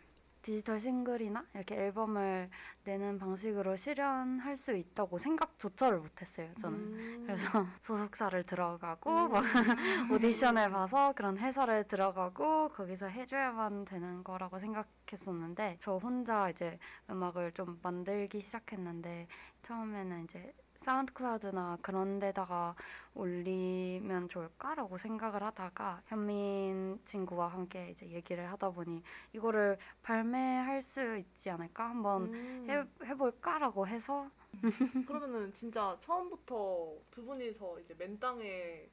디지털 0.42 0.80
싱글이나 0.80 1.44
이렇게 1.54 1.76
앨범을 1.76 2.48
내는 2.84 3.18
방식으로 3.18 3.76
실현할 3.76 4.56
수 4.56 4.74
있다고 4.74 5.18
생각조차를 5.18 5.98
못했어요, 5.98 6.52
저는. 6.58 6.78
음. 6.78 7.22
그래서 7.26 7.42
소속사를 7.80 8.42
들어가고 8.44 9.10
음. 9.10 9.32
막 9.32 9.42
오디션을 10.12 10.70
봐서 10.70 11.12
그런 11.14 11.36
회사를 11.36 11.84
들어가고 11.84 12.70
거기서 12.70 13.06
해줘야만 13.08 13.84
되는 13.84 14.24
거라고 14.24 14.58
생각했었는데 14.58 15.76
저 15.78 15.96
혼자 15.96 16.48
이제 16.48 16.78
음악을 17.10 17.52
좀 17.52 17.78
만들기 17.82 18.40
시작했는데 18.40 19.28
처음에는 19.62 20.24
이제 20.24 20.52
SoundCloud나 20.80 21.76
그런 21.82 22.18
데다가 22.18 22.74
올리면 23.14 24.30
좋을까라고 24.30 24.96
생각을 24.96 25.42
하다가 25.42 26.02
현민 26.06 26.98
친구와 27.04 27.48
함께 27.48 27.90
이제 27.90 28.08
얘기를 28.08 28.50
하다 28.50 28.70
보니 28.70 29.02
이거를 29.34 29.76
발매할 30.02 30.80
수 30.80 31.18
있지 31.18 31.50
않을까 31.50 31.90
한번 31.90 32.32
음. 32.32 32.66
해, 32.68 33.06
해볼까라고 33.06 33.86
해서 33.86 34.30
그러면은 35.06 35.52
진짜 35.52 35.98
처음부터 36.00 36.96
두 37.10 37.26
분이서 37.26 37.80
이제 37.80 37.94
맨땅에 37.98 38.88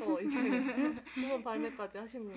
서 0.00 0.20
이제 0.22 0.36
음원 1.18 1.44
발매까지 1.44 1.98
하신 1.98 2.32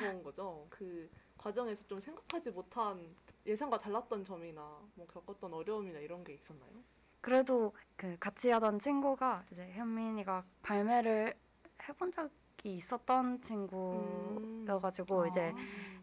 건 0.00 0.22
거죠. 0.22 0.64
그 0.70 1.10
과정에서 1.36 1.84
좀 1.88 1.98
생각하지 1.98 2.50
못한 2.50 3.16
예상과 3.44 3.80
달랐던 3.80 4.24
점이나 4.24 4.80
뭐 4.94 5.06
겪었던 5.08 5.52
어려움이나 5.52 5.98
이런 5.98 6.22
게 6.22 6.34
있었나요? 6.34 6.84
그래도 7.20 7.72
그 7.96 8.16
같이 8.18 8.50
하던 8.50 8.78
친구가 8.78 9.44
이제 9.52 9.70
현민이가 9.72 10.44
발매를 10.62 11.34
해본 11.88 12.12
적이 12.12 12.76
있었던 12.76 13.40
친구여가지고 13.42 15.26
이제 15.26 15.52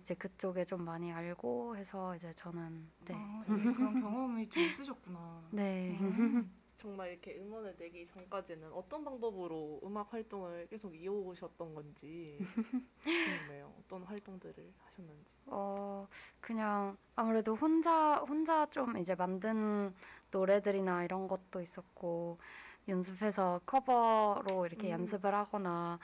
이제 0.01 0.13
그쪽에 0.15 0.65
좀 0.65 0.83
많이 0.83 1.11
알고 1.11 1.77
해서 1.77 2.15
이제 2.15 2.31
저는 2.33 2.91
네. 3.05 3.13
아, 3.15 3.43
그런 3.45 3.99
경험이 3.99 4.47
좀 4.49 4.63
있으셨구나. 4.65 5.47
네. 5.51 5.97
음. 6.01 6.51
정말 6.77 7.11
이렇게 7.11 7.39
음원을 7.39 7.75
내기 7.79 8.05
전까지는 8.05 8.71
어떤 8.73 9.03
방법으로 9.03 9.79
음악 9.83 10.13
활동을 10.13 10.67
계속 10.67 10.95
이어오셨던 10.95 11.73
건지 11.73 12.37
궁금해요. 13.23 13.73
어떤 13.79 14.03
활동들을 14.03 14.73
하셨는지. 14.85 15.31
어 15.47 16.07
그냥 16.41 16.97
아무래도 17.15 17.55
혼자 17.55 18.17
혼자 18.17 18.65
좀 18.67 18.97
이제 18.97 19.15
만든 19.15 19.93
노래들이나 20.35 21.05
이런 21.05 21.29
것도 21.29 21.61
있었고 21.61 22.37
연습해서 22.89 23.61
커버로 23.65 24.65
이렇게 24.65 24.87
음. 24.87 24.99
연습을 24.99 25.33
하거나 25.33 25.97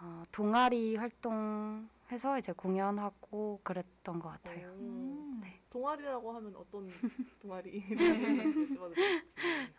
어, 0.00 0.22
동아리 0.30 0.96
활동 0.96 1.88
해서 2.12 2.38
이제 2.38 2.52
공연하고 2.52 3.60
그랬던 3.64 4.18
것 4.20 4.28
같아요. 4.30 4.68
오. 4.70 4.74
음. 4.74 5.40
네. 5.42 5.60
동아리라고 5.70 6.32
하면 6.36 6.54
어떤 6.56 6.86
동아리? 7.40 7.82
될지. 7.88 9.22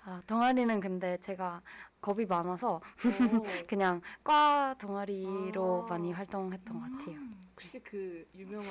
아, 0.04 0.22
동아리는 0.28 0.80
근데 0.80 1.18
제가 1.18 1.62
겁이 2.02 2.26
많아서 2.26 2.76
오. 2.76 2.82
그냥 3.68 4.02
과 4.24 4.76
동아리로 4.80 5.86
아. 5.86 5.90
많이 5.90 6.12
활동했던 6.12 6.80
것 6.80 6.98
같아요. 7.00 7.18
혹시 7.52 7.80
그 7.80 8.28
유명한 8.36 8.68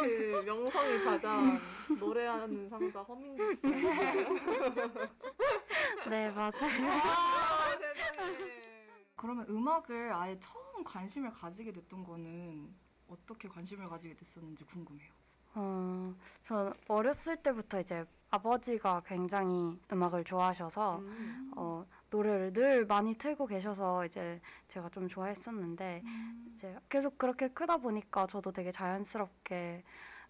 그 0.00 0.42
명성이 0.46 1.04
가장 1.04 1.58
노래하는 2.00 2.68
상자 2.70 3.02
허밍기스 3.02 3.60
네 6.08 6.30
맞아요. 6.30 6.90
아 6.90 7.76
세상에 7.78 8.71
그러면 9.22 9.46
음악을 9.48 10.12
아예 10.12 10.36
처음 10.40 10.82
관심을 10.82 11.30
가지게 11.30 11.72
됐던 11.72 12.02
거는 12.02 12.74
어떻게 13.08 13.48
관심을 13.48 13.88
가지게 13.88 14.14
됐었는지 14.16 14.64
궁금해요. 14.64 15.12
어, 15.54 16.14
전 16.42 16.72
어렸을 16.88 17.36
때부터 17.36 17.80
이제 17.80 18.04
아버지가 18.30 19.02
굉장히 19.06 19.78
음악을 19.92 20.24
좋아하셔서 20.24 20.98
음. 20.98 21.52
어, 21.56 21.86
노래를 22.10 22.52
늘 22.52 22.86
많이 22.86 23.14
틀고 23.14 23.46
계셔서 23.46 24.06
이제 24.06 24.40
제가 24.68 24.88
좀 24.88 25.06
좋아했었는데 25.08 26.02
이제 26.54 26.76
계속 26.88 27.18
그렇게 27.18 27.48
크다 27.48 27.76
보니까 27.78 28.26
저도 28.26 28.52
되게 28.52 28.72
자연스럽게 28.72 29.84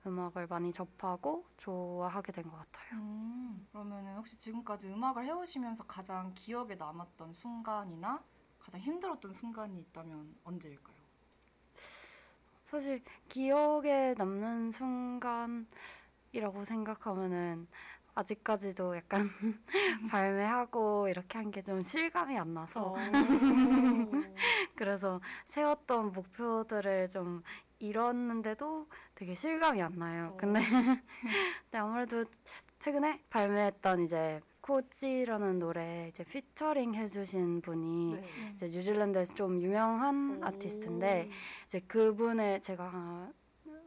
음악을 0.07 0.48
많이 0.48 0.72
접하고 0.72 1.46
좋아하게 1.57 2.33
된 2.33 2.44
것 2.50 2.57
같아요. 2.59 2.92
음, 2.92 3.66
그러면은 3.70 4.16
혹시 4.16 4.37
지금까지 4.38 4.88
음악을 4.88 5.24
해오시면서 5.24 5.85
가장 5.87 6.33
기억에 6.35 6.74
남았던 6.74 7.33
순간이나 7.33 8.22
가장 8.62 8.81
힘들었던 8.81 9.33
순간이 9.33 9.79
있다면 9.81 10.35
언제일까요? 10.44 10.96
사실 12.64 13.03
기억에 13.29 14.14
남는 14.16 14.70
순간이라고 14.72 16.64
생각하면은 16.64 17.66
아직까지도 18.14 18.96
약간 18.96 19.29
발매하고 20.11 21.09
이렇게 21.09 21.38
한 21.38 21.51
게 21.51 21.62
좀 21.62 21.83
실감이 21.83 22.38
안 22.38 22.55
나서 22.55 22.92
어. 22.94 22.94
그래서 24.77 25.20
세웠던 25.46 26.12
목표들을 26.12 27.09
좀 27.09 27.42
이뤘는데도 27.79 28.88
되게 29.14 29.35
실감이 29.35 29.83
안 29.83 29.92
나요. 29.98 30.31
어. 30.33 30.37
근데, 30.37 30.61
근데 31.64 31.79
아무래도 31.79 32.25
최근에 32.81 33.22
발매했던 33.31 34.05
이제 34.05 34.40
코지라는 34.62 35.59
노래 35.59 36.07
이제 36.09 36.25
피처링 36.25 36.94
해주신 36.94 37.61
분이 37.62 38.14
네. 38.14 38.25
이제 38.55 38.66
뉴질랜드에서 38.66 39.35
좀 39.35 39.61
유명한 39.61 40.40
오. 40.42 40.46
아티스트인데 40.46 41.29
이제 41.66 41.81
그분의 41.81 42.62
제가 42.62 42.85
한, 42.88 43.35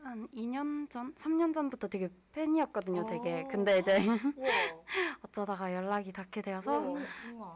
한 0.03 0.27
2년 0.35 0.89
전, 0.89 1.15
3년 1.15 1.53
전부터 1.53 1.87
되게 1.87 2.09
팬이었거든요, 2.33 3.05
되게. 3.05 3.43
어. 3.43 3.47
근데 3.49 3.79
이제. 3.79 3.97
어쩌다가 5.23 5.73
연락이 5.73 6.11
닿게 6.11 6.41
되어서. 6.41 6.95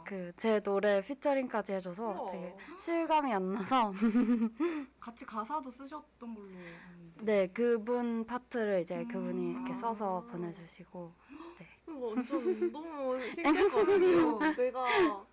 그 0.05 0.31
제 0.37 0.59
노래 0.61 1.01
피처링까지 1.01 1.73
해줘서 1.73 2.03
우와. 2.21 2.31
되게 2.31 2.55
실감이 2.79 3.31
안 3.33 3.53
나서 3.53 3.91
같이 4.99 5.25
가사도 5.25 5.69
쓰셨던 5.69 6.35
걸로. 6.35 6.47
네 7.21 7.47
그분 7.47 8.25
파트를 8.25 8.79
이제 8.81 9.03
그분이 9.11 9.41
음. 9.47 9.51
이렇게 9.57 9.75
써서 9.75 10.25
보내주시고 10.31 11.13
이거 11.59 11.65
완전 11.97 12.39
너무 12.71 13.29
신기할 13.31 13.69
것 13.69 13.77
같아요. 13.85 14.53
내가 14.55 15.25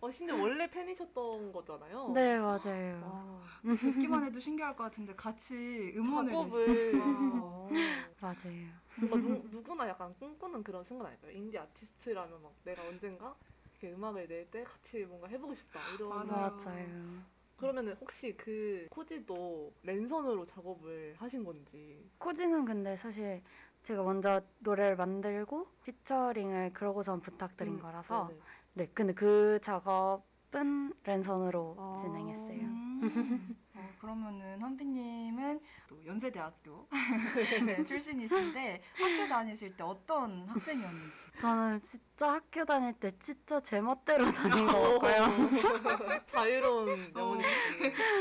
어, 0.00 0.10
심지어 0.10 0.36
원래 0.36 0.68
팬이셨던 0.70 1.52
거잖아요. 1.52 2.12
네 2.12 2.38
맞아요 2.38 3.00
와, 3.04 3.42
듣기만 3.80 4.24
해도 4.24 4.40
신기할 4.40 4.76
것 4.76 4.84
같은데 4.84 5.14
같이 5.14 5.92
음원을 5.96 6.32
작업을 6.32 6.98
와. 6.98 8.12
맞아요 8.20 8.68
뭔가 8.94 9.16
누, 9.18 9.42
누구나 9.50 9.88
약간 9.88 10.14
꿈꾸는 10.18 10.62
그런 10.62 10.84
순간 10.84 11.08
아닐까요? 11.08 11.32
인디 11.32 11.58
아티스트라면 11.58 12.42
막 12.42 12.54
내가 12.64 12.84
언젠가 12.84 13.34
이렇게 13.72 13.92
음악을 13.94 14.28
낼 14.28 14.50
때 14.50 14.64
같이 14.64 15.04
뭔가 15.04 15.26
해보고 15.28 15.54
싶다 15.54 15.86
이런 15.88 16.08
맞아요. 16.26 16.52
맞아요 16.64 17.22
그러면은 17.56 17.94
혹시 18.00 18.36
그 18.36 18.86
코지도 18.90 19.72
랜선으로 19.82 20.44
작업을 20.46 21.14
하신 21.18 21.44
건지 21.44 22.10
코지는 22.18 22.64
근데 22.64 22.96
사실 22.96 23.42
제가 23.82 24.02
먼저 24.02 24.40
노래를 24.60 24.96
만들고 24.96 25.66
피처링을 25.84 26.72
그러고선 26.72 27.20
부탁드린 27.20 27.74
음, 27.74 27.80
거라서 27.80 28.28
네네. 28.28 28.40
네 28.74 28.86
근데 28.94 29.12
그 29.12 29.58
작업은 29.60 30.94
랜선으로 31.04 31.76
아. 31.78 31.96
진행했어요 32.00 32.62
음. 32.62 33.00
어, 33.74 33.88
그러면은 34.00 34.62
한비님은 34.62 35.60
또 35.88 36.06
연세대학교 36.06 36.88
네, 37.66 37.84
출신이신데 37.84 38.82
학교 38.94 39.28
다니실 39.28 39.76
때 39.76 39.82
어떤 39.82 40.46
학생이었는지. 40.48 41.32
저는 41.40 41.82
진짜 41.82 42.32
학교 42.34 42.64
다닐 42.64 42.92
때 42.94 43.12
진짜 43.18 43.58
제 43.60 43.80
멋대로 43.80 44.30
다닌 44.30 44.66
것 44.66 44.80
같고요 44.80 45.22
자유로운 46.30 47.12
영혼이 47.16 47.42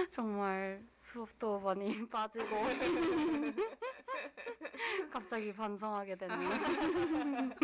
정말 0.10 0.84
수업도 1.16 1.60
많이 1.60 1.84
빠지고 2.10 2.46
갑자기 5.12 5.52
반성하게 5.54 6.16
되는 6.16 6.38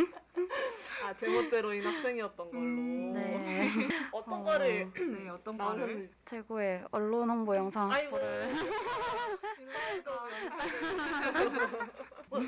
아 1.03 1.13
제멋대로인 1.17 1.85
학생이었던 1.85 2.51
걸로 2.51 2.59
음, 2.59 3.13
네 3.13 3.69
어떤 4.11 4.41
어. 4.41 4.43
거를 4.43 4.91
네, 4.93 5.29
어떤 5.29 5.57
거를? 5.57 5.79
나오셨는지 5.97 6.13
최고의 6.25 6.85
언론 6.91 7.29
홍보 7.29 7.55
영상 7.55 7.89
아이고 7.91 8.17
학부를 8.17 8.53
어, 12.29 12.39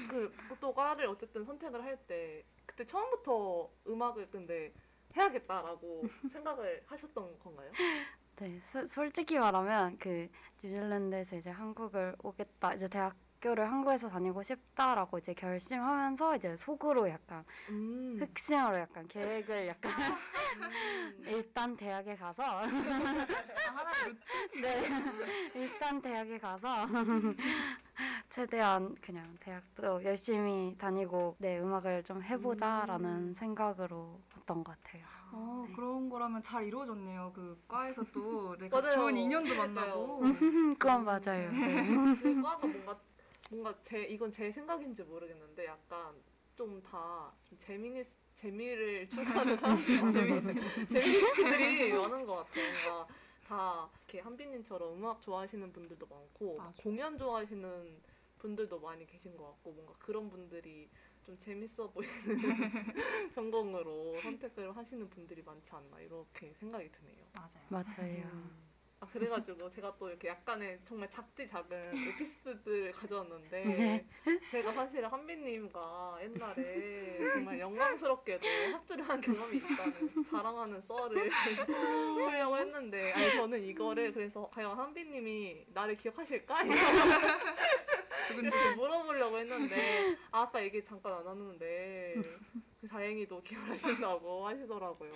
그또 0.50 0.74
과를 0.74 1.06
어쨌든 1.08 1.46
선택을 1.46 1.82
할 1.84 1.98
때 2.08 2.44
그때 2.66 2.86
처음부터 2.86 3.70
음악을 3.88 4.30
근데 4.32 4.74
해야겠다라고 5.16 6.04
생각을 6.32 6.84
하셨던 6.86 7.40
건가요? 7.40 7.72
네 8.40 8.62
소- 8.72 8.88
솔직히 8.88 9.38
말하면 9.38 9.98
그 10.00 10.30
뉴질랜드에서 10.64 11.36
이제 11.38 11.50
한국을 11.50 12.16
오겠다 12.24 12.74
이제 12.74 12.88
대학교를 12.88 13.70
한국에서 13.70 14.08
다니고 14.10 14.42
싶다라고 14.44 15.18
이제 15.18 15.34
결심하면서 15.34 16.38
이제 16.38 16.56
속으로 16.56 17.10
약간 17.10 17.44
음. 17.70 18.18
흑심으로 18.20 18.80
약간 18.80 19.08
계획을 19.08 19.68
약간 19.68 19.92
음. 19.92 21.24
일단 21.28 21.76
대학에 21.76 22.16
가서 22.16 22.44
아. 22.44 22.66
네 24.62 24.90
일단 25.54 26.02
대학에 26.02 26.38
가서 26.38 26.86
최대한 28.30 28.96
그냥 29.02 29.36
대학도 29.42 30.04
열심히 30.06 30.76
다니고 30.78 31.36
네 31.40 31.60
음악을 31.60 32.04
좀 32.04 32.24
해보자라는 32.24 33.10
음. 33.10 33.34
생각으로 33.34 34.22
했던 34.38 34.64
것 34.64 34.82
같아요. 34.84 35.04
어, 35.32 35.66
네. 35.68 35.74
그런 35.76 36.10
거라면 36.10 36.42
잘 36.42 36.66
이루어졌네요. 36.66 37.32
그 37.36 37.62
과에서 37.68 38.04
또 38.14 38.56
내가 38.58 38.82
맞아요. 38.82 38.94
좋은 38.96 39.18
인연도 39.18 39.56
만나고. 39.56 40.20
그건 40.80 41.06
맞아요. 41.06 41.52
네. 41.52 41.86
그 42.22 42.42
과가 42.42 42.68
뭔가 42.68 43.00
뭔가 43.50 43.76
제 43.84 44.04
이건 44.04 44.32
제 44.32 44.52
생각인지 44.52 45.04
모르겠는데 45.04 45.66
약간 45.66 46.16
좀 46.56 46.82
다 46.84 47.32
재미있 47.58 48.06
재미를 48.36 49.08
추구하는 49.08 49.56
사람들이 49.58 49.98
재미들이 50.92 51.94
많은 51.94 52.26
것 52.26 52.36
같아요. 52.36 52.72
뭔가 52.84 53.08
다 53.48 53.90
이렇게 54.08 54.20
한빈님처럼 54.22 54.94
음악 54.94 55.22
좋아하시는 55.22 55.72
분들도 55.74 56.06
많고 56.06 56.58
맞아. 56.58 56.74
공연 56.82 57.18
좋아하시는 57.18 58.02
분들도 58.40 58.80
많이 58.80 59.06
계신 59.06 59.36
것 59.36 59.46
같고 59.48 59.72
뭔가 59.74 59.94
그런 60.00 60.30
분들이 60.30 60.90
좀 61.30 61.38
재밌어 61.46 61.88
보이는 61.92 62.12
전공으로 63.36 64.20
선택을 64.20 64.76
하시는 64.76 65.08
분들이 65.12 65.44
많지 65.44 65.70
않나 65.72 66.00
이렇게 66.00 66.52
생각이 66.56 66.90
드네요. 66.92 67.28
맞아요. 67.38 67.86
맞아요. 67.86 68.50
아 69.00 69.06
그래가지고 69.06 69.70
제가 69.70 69.96
또 70.00 70.10
이렇게 70.10 70.28
약간의 70.30 70.80
정말 70.84 71.08
작디 71.12 71.48
작은 71.48 71.94
에피소드들을 71.96 72.92
가져왔는데 72.98 73.64
네. 73.64 74.08
제가 74.50 74.74
사실 74.74 75.06
한빈님과 75.06 76.18
옛날에 76.24 77.20
정말 77.36 77.60
영광스럽게도 77.60 78.48
합주를 78.74 79.08
한 79.08 79.22
경험이 79.22 79.58
있다는 79.58 80.24
자랑하는 80.32 80.82
썰을 80.82 81.30
하려고 82.28 82.58
했는데 82.58 83.12
아니 83.14 83.32
저는 83.34 83.64
이거를 83.66 84.12
그래서 84.14 84.50
과연 84.52 84.76
한빈님이 84.76 85.68
나를 85.76 85.96
기억하실까? 85.96 86.64
이렇게 88.38 88.76
물어보려고 88.76 89.38
했는데 89.38 90.16
아, 90.32 90.42
아까 90.42 90.64
얘기 90.64 90.84
잠깐 90.84 91.14
안 91.14 91.28
하는데 91.28 92.16
그 92.82 92.88
다행히도 92.90 93.42
기억하신다고 93.42 94.46
하시더라고요. 94.48 95.14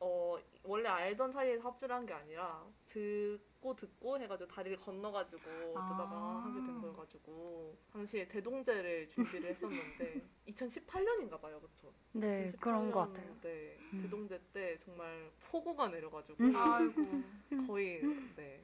어 0.00 0.38
원래 0.64 0.88
알던 0.88 1.32
사이에서 1.32 1.68
합주를 1.68 1.94
한 1.94 2.04
게 2.06 2.12
아니라 2.12 2.66
듣고 2.88 3.74
듣고 3.76 4.18
해가지고 4.18 4.48
다리를 4.50 4.78
건너가지고 4.78 5.78
아. 5.78 5.88
듣다가 5.88 6.44
하게 6.44 6.66
된 6.66 6.80
거여가지고 6.80 7.78
당시에 7.92 8.28
대동제를 8.28 9.08
준비를 9.08 9.50
했었는데 9.50 10.28
2018년인가 10.48 11.40
봐요, 11.40 11.60
그쵸? 11.60 11.92
네, 12.12 12.52
그런 12.60 12.90
것 12.90 13.00
같아요. 13.00 13.34
네, 13.42 13.78
음. 13.92 14.00
대동제 14.02 14.40
때 14.52 14.78
정말 14.80 15.30
폭우가 15.50 15.88
내려가지고 15.88 16.36
아이고. 16.54 17.22
거의 17.70 18.02
네. 18.36 18.62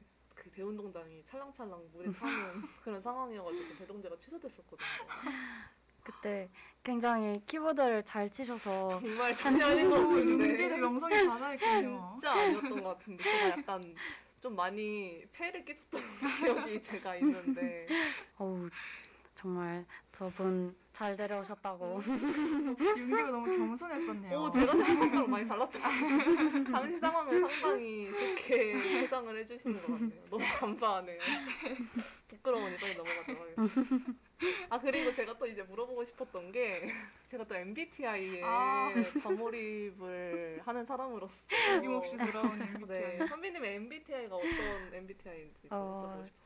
그 0.51 0.55
대운동장이 0.55 1.23
찰랑찰랑 1.29 1.89
물이 1.93 2.11
차는 2.13 2.33
그런 2.83 3.01
상황이어가지고 3.01 3.77
대동제가 3.79 4.15
취소됐었거든요. 4.17 4.87
그때 6.03 6.49
굉장히 6.83 7.41
키보드를 7.45 8.03
잘 8.03 8.29
치셔서 8.29 8.89
정말 8.99 9.33
장난 9.33 9.71
아닌 9.71 9.89
것 9.89 9.95
같은데 9.97 10.45
윤기도 10.49 10.77
명성이 10.77 11.13
가사했군요. 11.27 12.09
진짜 12.13 12.31
아니었던 12.33 12.83
것 12.83 12.97
같은데 12.97 13.23
제가 13.23 13.49
약간 13.51 13.95
좀 14.41 14.55
많이 14.55 15.23
폐를 15.31 15.63
끼쳤던 15.63 16.01
기억이 16.39 16.81
제가 16.83 17.15
있는데 17.17 17.87
어우 18.37 18.69
정말 19.35 19.85
저분 20.11 20.75
잘 21.01 21.17
데려오셨다고 21.17 21.99
윤기가 22.95 23.31
너무 23.31 23.57
겸손했었네요. 23.57 24.37
오 24.37 24.51
제가 24.51 24.71
거랑 24.71 25.31
많이 25.31 25.47
달랐잖아요. 25.47 26.63
당시 26.71 26.99
상황을 26.99 27.41
상당히 27.41 28.11
좋게 28.11 29.01
포장을 29.01 29.35
해주시는 29.35 29.81
것 29.81 29.87
같네요. 29.87 30.21
너무 30.29 30.45
감사하네요. 30.59 31.19
부끄러우니 32.27 32.77
빨리 32.77 32.95
넘어가도록 32.95 33.41
하겠습니다. 33.41 34.13
아 34.69 34.77
그리고 34.77 35.15
제가 35.15 35.35
또 35.39 35.47
이제 35.47 35.63
물어보고 35.63 36.05
싶었던 36.05 36.51
게 36.51 36.93
제가 37.31 37.45
또 37.45 37.55
MBTI에 37.55 38.41
아. 38.43 38.93
과몰입을 39.23 40.61
하는 40.63 40.85
사람으로서 40.85 41.33
어김없이 41.77 42.15
돌아오는 42.15 42.61
MBTI. 42.75 43.17
네, 43.17 43.25
선비님의 43.25 43.75
MBTI가 43.75 44.35
어떤 44.35 44.93
MBTI인지 44.93 45.61
좀 45.67 45.69
어, 45.71 46.13
여쭤보고 46.13 46.27
싶었어요. 46.27 46.40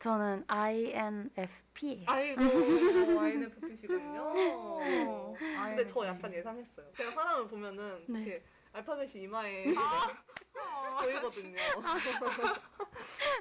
저는 0.00 0.44
INFP 0.48 2.04
아이고 2.06 2.40
INFP시군요. 3.20 4.22
오, 4.22 5.36
근데 5.38 5.86
저. 5.86 6.06
약간 6.06 6.32
예상했어요. 6.32 6.90
제가 6.96 7.12
사람을 7.12 7.48
보면은 7.48 8.06
네. 8.08 8.20
이렇게 8.20 8.44
알파벳이 8.72 9.24
이마에 9.24 9.74
아, 9.76 10.08
보이거든요. 11.04 11.58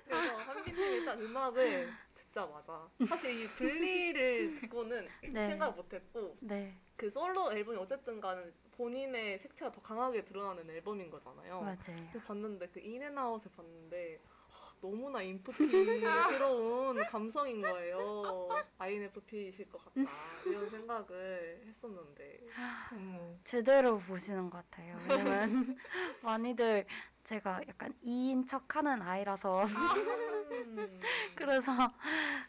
그래서 0.03 0.35
한빈님이 0.35 1.05
딱 1.05 1.19
음악을 1.21 1.89
듣자마자 2.15 2.89
사실 3.07 3.41
이 3.41 3.47
분리를 3.47 4.59
듣고는 4.59 5.07
네. 5.31 5.47
생각 5.47 5.75
못했고 5.75 6.37
네 6.41 6.75
그 6.99 7.09
솔로 7.09 7.49
앨범이 7.53 7.77
어쨌든 7.77 8.19
간에 8.19 8.43
본인의 8.71 9.39
색채가 9.39 9.71
더 9.71 9.81
강하게 9.81 10.25
드러나는 10.25 10.69
앨범인 10.69 11.09
거잖아요. 11.09 11.61
맞아요 11.61 11.77
봤는데 12.27 12.67
그 12.73 12.81
인앤아웃을 12.81 13.49
봤는데 13.55 14.19
하, 14.27 14.38
너무나 14.81 15.21
인프피스러운 15.21 16.97
감성인 17.11 17.61
거예요. 17.61 18.49
INFP이실 18.77 19.69
것 19.69 19.83
같다 19.85 20.09
이런 20.45 20.69
생각을 20.69 21.63
했었는데 21.67 22.39
어머. 22.93 23.35
제대로 23.43 23.99
보시는 23.99 24.49
것 24.49 24.57
같아요 24.69 24.97
왜냐면 25.07 25.77
많이들 26.23 26.85
제가 27.25 27.61
약간 27.67 27.93
이인 28.01 28.47
척하는 28.47 29.01
아이라서 29.01 29.65
음, 29.65 30.99
그래서 31.35 31.71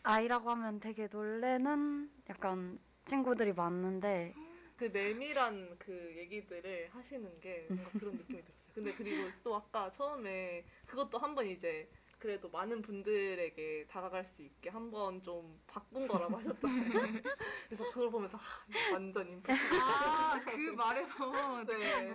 아이라고 0.02 0.50
하면 0.50 0.80
되게 0.80 1.08
놀래는 1.08 2.10
약간 2.30 2.78
친구들이 3.04 3.52
많는데 3.52 4.34
그 4.76 4.84
내밀한 4.84 5.76
그 5.78 5.92
얘기들을 6.16 6.88
하시는 6.92 7.40
게 7.40 7.66
뭔가 7.68 7.90
그런 7.98 8.14
느낌이 8.16 8.40
들었어요. 8.42 8.70
근데 8.74 8.94
그리고 8.94 9.28
또 9.44 9.56
아까 9.56 9.90
처음에 9.90 10.64
그것도 10.86 11.18
한번 11.18 11.44
이제 11.44 11.90
그래도 12.20 12.50
많은 12.50 12.82
분들에게 12.82 13.86
다가갈 13.88 14.24
수 14.26 14.42
있게 14.42 14.68
한번 14.68 15.22
좀 15.22 15.58
바꾼 15.66 16.06
거라고 16.06 16.36
하셨잖아요. 16.36 16.52
그래서 17.68 17.84
그걸 17.90 18.10
보면서 18.10 18.36
아, 18.36 18.92
완전 18.92 19.26
임팩트. 19.28 19.74
아, 19.80 20.38
그 20.44 20.56
말에서 20.72 21.64
네. 21.64 22.14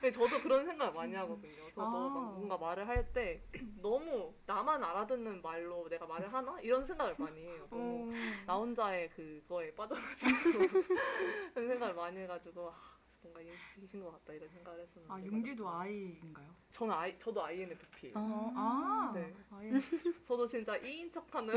근데 0.00 0.10
저도 0.10 0.40
그런 0.40 0.64
생각 0.64 0.94
많이 0.94 1.14
하거든요. 1.14 1.70
저도 1.70 1.86
아. 1.86 2.08
막 2.08 2.32
뭔가 2.34 2.56
말을 2.56 2.88
할 2.88 3.06
때 3.12 3.40
너무 3.80 4.34
나만 4.46 4.82
알아듣는 4.82 5.40
말로 5.42 5.88
내가 5.88 6.06
말을 6.06 6.32
하나 6.32 6.58
이런 6.60 6.84
생각을 6.86 7.14
많이 7.18 7.40
해요. 7.40 7.66
너무 7.70 8.10
어, 8.10 8.44
나 8.46 8.54
혼자의 8.56 9.10
그거에 9.10 9.72
빠져가지고 9.74 10.26
그런 11.54 11.68
생각을 11.68 11.94
많이 11.94 12.18
해가지고 12.20 12.70
아, 12.70 12.95
뭔가 13.32 13.40
인기신 13.76 14.02
것 14.02 14.10
같다 14.12 14.32
이런 14.32 14.48
생각을 14.48 14.80
했었는데 14.80 15.12
아, 15.12 15.20
윤기도 15.20 15.68
I인가요? 15.68 16.54
저는 16.72 16.94
I, 16.94 17.18
저도 17.18 17.44
INFP 17.44 18.12
어, 18.14 18.20
어, 18.20 18.52
아, 18.56 19.12
네. 19.14 19.32
저도 20.24 20.46
진짜 20.46 20.76
이인 20.78 21.10
척하는 21.10 21.54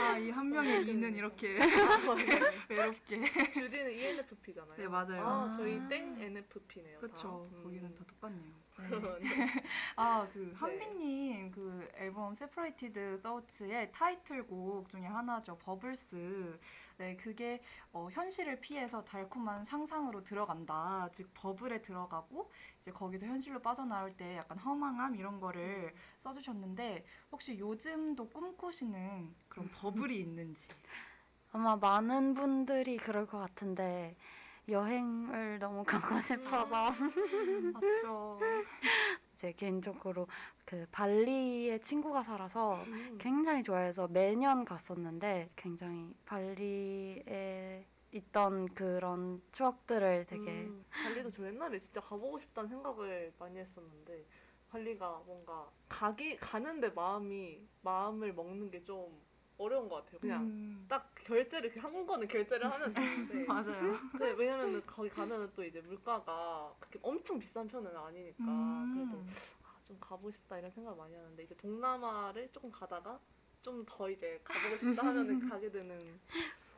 아, 0.00 0.18
I 0.18 0.30
한 0.30 0.48
명의 0.50 0.82
I는 0.88 1.14
이렇게 1.14 1.58
외롭게. 2.68 3.50
주디는 3.52 3.90
ENFP잖아요 3.92 4.76
네, 4.76 4.88
맞아요. 4.88 5.26
아 5.26 5.50
저희 5.50 5.78
아. 5.78 5.88
땡 5.88 6.16
NFP네요. 6.16 7.00
다. 7.00 7.28
음. 7.28 7.62
거기는 7.62 7.94
다 7.94 8.04
똑같네요. 8.06 8.61
네. 8.90 9.28
아, 9.96 10.26
그 10.32 10.52
한비님 10.56 11.50
그 11.50 11.88
앨범 11.96 12.34
Separated 12.34 13.20
Thoughts의 13.22 13.92
타이틀곡 13.92 14.88
중에 14.88 15.06
하나죠. 15.06 15.58
Bubbles. 15.58 16.58
네, 16.98 17.16
그게 17.16 17.62
어, 17.92 18.08
현실을 18.12 18.60
피해서 18.60 19.02
달콤한 19.04 19.64
상상으로 19.64 20.22
들어간다. 20.22 21.08
즉 21.12 21.30
버블에 21.34 21.82
들어가고 21.82 22.50
이제 22.80 22.92
거기서 22.92 23.26
현실로 23.26 23.60
빠져나올 23.60 24.16
때 24.16 24.36
약간 24.36 24.58
허망함 24.58 25.16
이런 25.16 25.40
거를 25.40 25.94
써주셨는데 26.22 27.04
혹시 27.30 27.58
요즘도 27.58 28.28
꿈꾸시는 28.28 29.34
그런 29.48 29.68
버블이 29.68 30.18
있는지. 30.18 30.68
아마 31.52 31.76
많은 31.76 32.34
분들이 32.34 32.96
그럴 32.96 33.26
것 33.26 33.38
같은데 33.38 34.16
여행을 34.68 35.58
너무 35.58 35.84
가고 35.84 36.20
싶어서 36.20 36.92
맞죠. 37.72 38.38
제 39.36 39.52
개인적으로 39.52 40.28
그 40.64 40.86
발리에 40.92 41.78
친구가 41.80 42.22
살아서 42.22 42.82
음. 42.84 43.18
굉장히 43.20 43.62
좋아해서 43.62 44.06
매년 44.08 44.64
갔었는데 44.64 45.50
굉장히 45.56 46.14
발리에 46.26 47.86
있던 48.12 48.68
그런 48.74 49.42
추억들을 49.52 50.26
되게 50.28 50.50
음, 50.50 50.84
발리도 51.02 51.30
저 51.30 51.46
옛날에 51.46 51.78
진짜 51.80 52.00
가보고 52.00 52.38
싶다는 52.38 52.68
생각을 52.68 53.32
많이 53.38 53.58
했었는데 53.58 54.24
발리가 54.70 55.22
뭔가 55.26 55.68
가기 55.88 56.36
가는데 56.36 56.90
마음이 56.90 57.66
마음을 57.82 58.32
먹는 58.32 58.70
게 58.70 58.84
좀 58.84 59.20
어려운 59.58 59.88
것 59.88 59.96
같아요. 60.04 60.20
그냥 60.20 60.42
음, 60.42 60.86
딱 60.88 61.11
결제를 61.24 61.72
그 61.72 61.80
항공권은 61.80 62.28
결제를 62.28 62.70
하면 62.70 62.94
되는데 62.94 63.44
맞아요. 63.46 63.98
근데 64.12 64.32
왜냐면은 64.32 64.82
거기 64.86 65.08
가면은 65.10 65.52
또 65.54 65.64
이제 65.64 65.80
물가가 65.80 66.74
그렇게 66.80 66.98
엄청 67.02 67.38
비싼 67.38 67.68
편은 67.68 67.96
아니니까 67.96 68.88
그래도 68.92 69.16
음. 69.18 69.26
아, 69.62 69.80
좀 69.84 69.98
가보고 70.00 70.30
싶다 70.30 70.58
이런 70.58 70.70
생각을 70.70 70.98
많이 70.98 71.14
하는데 71.14 71.42
이제 71.42 71.54
동남아를 71.56 72.50
조금 72.52 72.70
가다가 72.70 73.20
좀 73.62 73.84
더 73.86 74.10
이제 74.10 74.40
가보고 74.44 74.76
싶다 74.76 75.06
하면은 75.06 75.38
가게 75.60 75.70
되는 75.70 76.20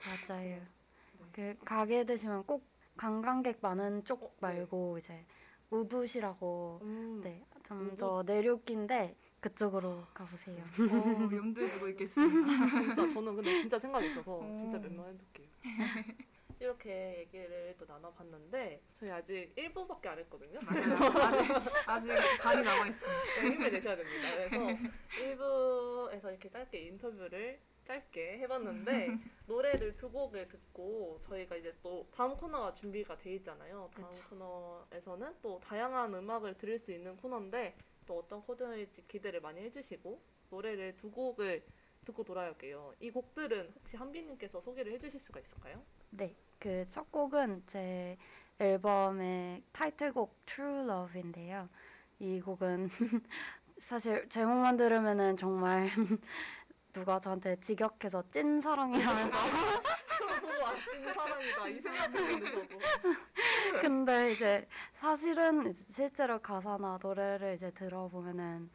맞아요. 0.05 0.67
네. 1.13 1.27
그 1.33 1.57
가게 1.65 2.05
되시면 2.05 2.45
꼭 2.45 2.69
관광객 2.97 3.59
많은 3.63 4.05
쪽 4.05 4.23
어, 4.25 4.29
네. 4.41 4.41
말고 4.41 4.99
이제 4.99 5.27
우붓이라고 5.71 6.81
음. 6.83 7.21
네 7.23 7.45
좀? 7.65 7.97
더 7.97 8.23
내륙인데 8.23 9.17
그쪽으로 9.49 10.03
가보세요. 10.15 10.57
어, 11.29 11.37
염두에 11.37 11.69
두고 11.73 11.89
있겠습니다. 11.89 12.49
진짜 12.81 13.13
저는 13.13 13.35
근데 13.37 13.59
진짜 13.59 13.79
생각이 13.79 14.07
있어서 14.07 14.39
어. 14.39 14.55
진짜 14.57 14.79
몇 14.79 14.91
명 14.91 15.07
해둘게요. 15.07 15.47
이렇게 16.61 17.19
얘기를 17.19 17.75
또 17.79 17.85
나눠봤는데 17.85 18.81
저희 18.99 19.11
아직 19.11 19.53
1부밖에 19.55 20.07
안 20.07 20.19
했거든요. 20.21 20.61
아직, 20.67 22.11
아직 22.11 22.39
간이 22.41 22.63
남아 22.63 22.87
있습니다. 22.87 23.23
네, 23.43 23.51
힘을 23.51 23.71
내셔야 23.73 23.97
됩니다. 23.97 24.29
그래서 24.35 24.83
1부에서 25.21 26.29
이렇게 26.31 26.49
짧게 26.49 26.79
인터뷰를 26.79 27.61
짧게 27.85 28.39
해봤는데 28.39 29.19
노래를 29.47 29.95
두 29.97 30.11
곡을 30.11 30.49
듣고 30.49 31.19
저희가 31.21 31.57
이제 31.57 31.75
또 31.83 32.09
다음 32.15 32.35
코너가 32.35 32.73
준비가 32.73 33.15
돼 33.19 33.35
있잖아요. 33.35 33.91
다음 33.95 34.07
그쵸. 34.09 34.23
코너에서는 34.31 35.35
또 35.43 35.61
다양한 35.63 36.15
음악을 36.15 36.55
들을 36.57 36.79
수 36.79 36.93
있는 36.93 37.15
코너인데 37.19 37.77
또 38.07 38.19
어떤 38.19 38.43
코너일지 38.43 39.07
기대를 39.09 39.41
많이 39.41 39.61
해주시고 39.63 40.21
노래를 40.51 40.97
두 40.97 41.11
곡을 41.11 41.65
듣고 42.05 42.23
돌아올게요. 42.25 42.95
이 43.01 43.11
곡들은 43.11 43.73
혹시 43.77 43.97
한비님께서 43.97 44.61
소개를 44.61 44.93
해주실 44.93 45.19
수가 45.21 45.41
있을까요? 45.41 45.83
네, 46.11 46.37
그 46.59 46.87
첫 46.89 47.11
곡은 47.11 47.65
제 47.67 48.17
앨범의 48.59 49.63
타이틀곡 49.73 50.47
True 50.47 50.85
Love인데요. 50.89 51.69
이 52.19 52.41
곡은 52.41 52.89
사실 53.79 54.29
제목만 54.29 54.77
들으면은 54.77 55.37
정말 55.37 55.89
누가 56.95 57.19
저한테 57.19 57.57
직역해서 57.57 58.23
찐 58.31 58.61
사랑이라면서 58.61 59.37
찐 60.91 61.13
사랑이다 61.13 61.69
이 61.69 61.81
생각했는데 61.81 62.51
저도. 62.53 62.79
근데 63.83 64.33
이제 64.33 64.69
사실은 64.93 65.71
이제 65.71 65.85
실제로 65.91 66.39
가사나 66.39 67.01
노래를 67.03 67.55
이제 67.57 67.73
들어보면은 67.73 68.71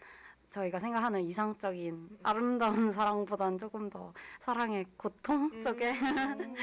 저희가 0.50 0.80
생각하는 0.80 1.22
이상적인 1.22 2.20
아름다운 2.24 2.92
사랑보단 2.92 3.58
조금 3.58 3.90
더 3.90 4.14
사랑의 4.42 4.86
고통 4.98 5.62
쪽에 5.62 5.92
음. 5.92 6.56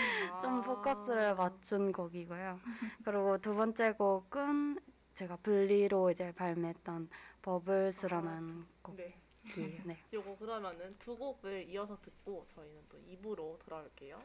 좀 0.43 0.61
아. 0.61 0.63
포커스를 0.63 1.37
맞춘 1.37 1.91
곡이고요. 1.91 2.61
그리고 3.03 3.39
두 3.39 3.55
번째 3.55 3.93
곡은 3.93 4.79
제가 5.15 5.37
분리로 5.37 6.11
이제 6.11 6.33
발매했던 6.33 7.09
버블스라는 7.41 8.59
네. 8.61 8.65
곡이 8.83 9.26
에요. 9.59 9.83
네. 9.85 9.99
요거 10.13 10.37
그러면은 10.37 10.97
두 10.99 11.17
곡을 11.17 11.69
이어서 11.69 11.99
듣고 12.01 12.45
저희는 12.55 12.83
또 12.89 12.99
2부로 12.99 13.59
돌아올게요. 13.61 14.21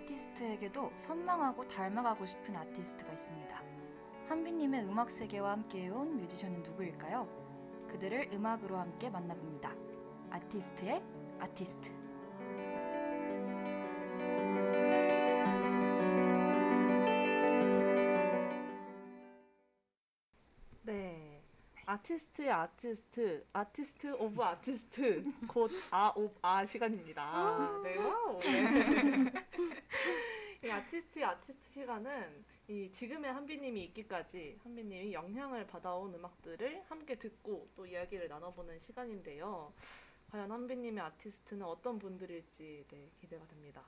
아티스트에게도 0.00 0.92
선망하고 0.96 1.66
닮아가고 1.68 2.24
싶은 2.26 2.56
아티스트가 2.56 3.12
있습니다. 3.12 3.62
한비님의 4.28 4.84
음악 4.84 5.10
세계와 5.10 5.52
함께해온 5.52 6.16
뮤지션은 6.18 6.62
누구일까요? 6.62 7.28
그들을 7.88 8.30
음악으로 8.32 8.76
함께 8.78 9.10
만나봅니다. 9.10 9.74
아티스트의 10.30 11.02
아티스트. 11.40 11.90
네. 20.82 21.42
아티스트의 21.86 22.50
아티스트, 22.52 23.44
Artist 23.52 24.12
of 24.12 24.40
Artist, 24.40 25.24
곧 25.48 25.72
아옵아 25.90 26.64
시간입니다. 26.66 27.80
네, 27.82 27.98
wow. 27.98 28.38
네. 28.38 29.32
이 31.20 31.22
아티스트의 31.22 31.24
아티스트 31.24 31.72
시간은 31.72 32.44
이 32.68 32.90
지금의 32.92 33.30
한비님이 33.30 33.84
있기까지 33.84 34.58
한비님이 34.62 35.12
영향을 35.12 35.66
받아온 35.66 36.14
음악들을 36.14 36.84
함께 36.88 37.18
듣고 37.18 37.68
또 37.76 37.86
이야기를 37.86 38.28
나눠보는 38.28 38.80
시간인데요. 38.80 39.70
과연 40.30 40.50
한비님의 40.50 41.04
아티스트는 41.04 41.66
어떤 41.66 41.98
분들일지 41.98 42.86
네, 42.88 43.10
기대가 43.20 43.46
됩니다. 43.48 43.84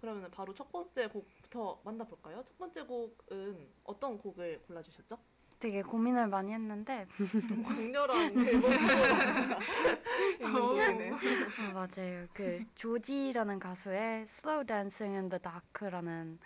그러면 0.00 0.28
바로 0.32 0.52
첫 0.54 0.72
번째 0.72 1.06
곡부터 1.08 1.80
만나볼까요? 1.84 2.42
첫 2.44 2.58
번째 2.58 2.82
곡은 2.82 3.68
어떤 3.84 4.18
곡을 4.18 4.62
골라주셨죠? 4.66 5.16
되게 5.58 5.82
고민을 5.82 6.28
많이 6.28 6.52
했는데 6.52 7.06
강렬한 7.66 8.32
있는 8.32 8.60
곡이네요. 10.40 11.14
아, 11.14 11.72
맞아요. 11.72 12.26
그 12.32 12.64
조지라는 12.74 13.58
가수의 13.58 14.22
Slow 14.22 14.66
Dancing 14.66 15.16
in 15.16 15.28
the 15.28 15.40
Dark라는 15.40 16.38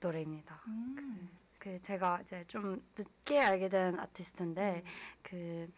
노래입니다. 0.00 0.60
음. 0.68 1.28
그 1.58 1.78
제가 1.82 2.20
이제 2.22 2.44
좀 2.48 2.82
늦게 2.96 3.38
알게 3.40 3.68
된 3.68 3.98
아티스트인데 4.00 4.82
그 5.22 5.70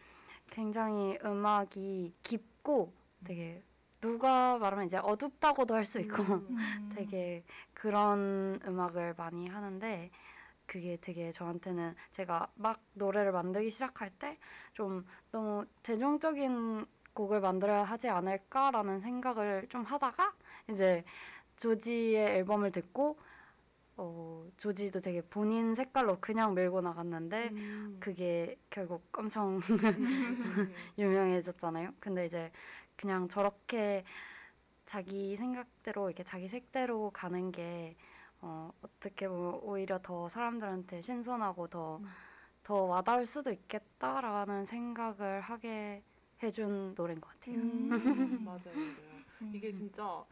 굉장히 0.49 1.17
음악이 1.25 2.13
깊고 2.23 2.93
되게 3.25 3.61
누가 3.99 4.57
말하면 4.57 4.87
이제 4.87 4.97
어둡다고도 4.97 5.73
할 5.75 5.83
수 5.85 5.99
있고 5.99 6.23
음. 6.23 6.47
되게 6.95 7.43
그런 7.73 8.59
음악을 8.65 9.15
많이 9.17 9.47
하는데 9.49 10.09
그게 10.67 10.97
되게 11.01 11.31
저한테는 11.31 11.95
제가 12.11 12.47
막 12.55 12.81
노래를 12.93 13.31
만들기 13.31 13.71
시작할 13.71 14.09
때 14.11 14.37
좀 14.73 15.05
너무 15.31 15.65
대중적인 15.83 16.85
곡을 17.13 17.41
만들어야 17.41 17.83
하지 17.83 18.09
않을까라는 18.09 19.01
생각을 19.01 19.67
좀 19.69 19.83
하다가 19.83 20.33
이제 20.71 21.03
조지의 21.57 22.37
앨범을 22.37 22.71
듣고 22.71 23.17
어, 23.97 24.47
조지도 24.57 25.01
되게 25.01 25.21
본인 25.21 25.75
색깔로 25.75 26.19
그냥 26.19 26.55
밀고 26.55 26.81
나갔는데 26.81 27.49
음. 27.53 27.97
그게 27.99 28.57
결국 28.69 29.07
엄청 29.17 29.59
음. 29.59 29.59
유명해졌잖아요. 30.97 31.91
근데 31.99 32.25
이제 32.25 32.51
그냥 32.95 33.27
저렇게 33.29 34.03
자기 34.85 35.35
생각대로 35.37 36.09
이렇게 36.09 36.23
자기 36.23 36.47
색대로 36.47 37.11
가는 37.11 37.51
게 37.51 37.95
어, 38.43 38.71
어떻게 38.81 39.27
보면 39.29 39.55
오히려 39.63 39.99
더 40.01 40.27
사람들한테 40.29 41.01
신선하고 41.01 41.67
더 41.67 42.01
음. 42.01 42.23
더 42.63 42.83
와닿을 42.85 43.25
수도 43.25 43.51
있겠다라는 43.51 44.65
생각을 44.65 45.41
하게 45.41 46.05
해준 46.43 46.93
노래인 46.95 47.19
것 47.21 47.29
같아요. 47.39 47.57
음, 47.57 47.89
맞아요, 48.43 48.79
맞아요. 48.79 49.23
이게 49.51 49.71
진짜 49.73 50.25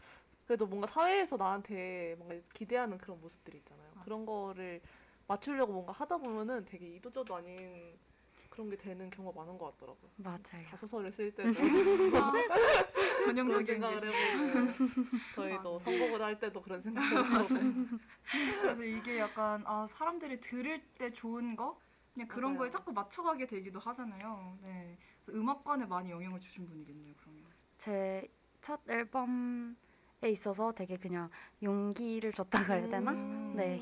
그래도 0.46 0.68
뭔가 0.68 0.88
사회에서 0.88 1.38
나한테 1.38 2.16
뭔가 2.18 2.36
기대하는 2.54 2.98
그런 2.98 3.20
모습들이 3.22 3.60
있잖아요. 3.60 3.96
맞아. 3.96 4.06
그런 4.06 4.26
거를 4.26 4.82
맞추려고 5.28 5.74
뭔가 5.74 5.94
하다 5.94 6.18
보면은 6.18 6.66
되게 6.66 6.96
이도저도 6.96 7.36
아닌 7.36 8.00
그런 8.52 8.70
게 8.70 8.76
되는 8.76 9.10
경우가 9.10 9.40
많은 9.42 9.58
것 9.58 9.72
같더라고요. 9.72 10.12
맞아요. 10.18 10.68
자소서를 10.70 11.12
쓸 11.14 11.34
때도 11.34 11.50
그런 12.12 13.26
전형적인 13.26 13.66
생각을 13.66 14.00
게 14.02 14.08
해보고 14.08 14.72
저희도. 15.36 15.80
선곡을 15.80 16.22
할 16.22 16.38
때도 16.40 16.62
그런 16.62 16.82
생각을 16.82 17.10
하고 17.34 17.48
그래서 18.62 18.84
이게 18.84 19.20
약간 19.20 19.64
아 19.66 19.88
사람들이 19.88 20.42
들을 20.42 20.82
때 20.98 21.12
좋은 21.12 21.56
거 21.56 21.80
그냥 22.14 22.28
그런 22.28 22.52
맞아요. 22.52 22.60
거에 22.60 22.70
자꾸 22.70 22.92
맞춰가게 22.92 23.48
되기도 23.48 23.80
하잖아요. 23.80 24.58
네. 24.62 24.98
그래서 25.26 25.40
음악관에 25.40 25.86
많이 25.86 26.12
영향을 26.12 26.40
주신 26.40 26.68
분이겠네요. 26.68 27.14
그러면. 27.20 27.46
제 27.78 28.28
첫 28.62 28.80
앨범에 28.88 29.74
있어서 30.28 30.72
되게 30.72 30.96
그냥 30.96 31.32
용기를 31.64 32.32
줬다 32.32 32.64
그래야 32.64 32.88
되나? 32.88 33.10
음. 33.12 33.56
네. 33.56 33.82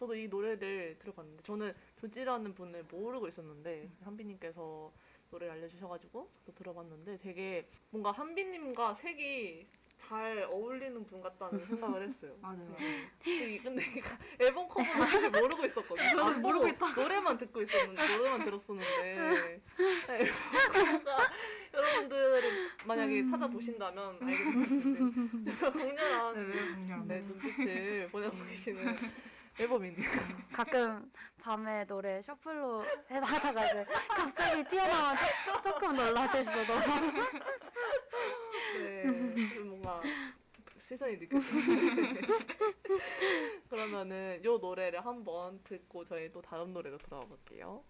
저도 0.00 0.14
이 0.14 0.28
노래를 0.28 0.96
들어봤는데 0.98 1.42
저는 1.42 1.74
조지라는 2.00 2.54
분을 2.54 2.84
모르고 2.84 3.28
있었는데 3.28 3.90
한비님께서 4.02 4.90
노래를 5.30 5.52
알려주셔가지고 5.52 6.30
저도 6.32 6.54
들어봤는데 6.54 7.18
되게 7.18 7.68
뭔가 7.90 8.10
한비님과 8.10 8.94
색이 8.94 9.66
잘 9.98 10.44
어울리는 10.44 11.04
분 11.04 11.20
같다는 11.20 11.58
생각을 11.58 12.08
했어요. 12.08 12.34
맞아요. 12.40 12.74
그- 13.22 13.60
근데 13.62 13.82
앨범 14.38 14.66
커버는 14.68 14.90
사실 15.06 15.30
모르고 15.30 15.66
있었거든요. 15.66 16.08
저도 16.08 16.24
안 16.24 16.40
모르고 16.40 16.64
보고 16.78 17.02
노래만 17.02 17.36
듣고 17.36 17.60
있었는데 17.60 18.16
노래만 18.16 18.44
들었었는데 18.46 19.60
앨범 20.08 21.02
커버가 21.02 21.30
여러분들이 21.74 22.48
만약에 22.86 23.20
음. 23.20 23.30
찾아보신다면 23.30 24.18
알게 24.22 24.44
될 24.44 24.54
텐데 24.66 25.56
정말 25.58 25.72
강렬한 25.72 26.50
네, 27.06 27.14
네, 27.16 27.20
눈빛을 27.20 28.08
보내고 28.10 28.36
계시는 28.46 28.96
앨범인데 29.60 30.00
가끔 30.52 31.12
밤에 31.42 31.84
노래 31.86 32.22
셔플로 32.22 32.82
해- 33.10 33.18
하다가 33.18 33.66
이제 33.66 33.84
갑자기 34.08 34.64
튀어나오면 34.64 35.16
조- 35.62 35.62
조금 35.70 35.96
놀라실 35.96 36.44
수도. 36.44 36.74
네, 38.78 39.04
좀 39.54 39.68
뭔가 39.68 40.00
시선이 40.80 41.16
느껴지는데 41.18 42.20
그러면은 43.68 44.40
요 44.44 44.56
노래를 44.58 45.04
한번 45.04 45.62
듣고 45.64 46.04
저희 46.04 46.32
또 46.32 46.40
다음 46.40 46.72
노래로 46.72 46.96
돌아가 46.98 47.26
볼게요. 47.26 47.84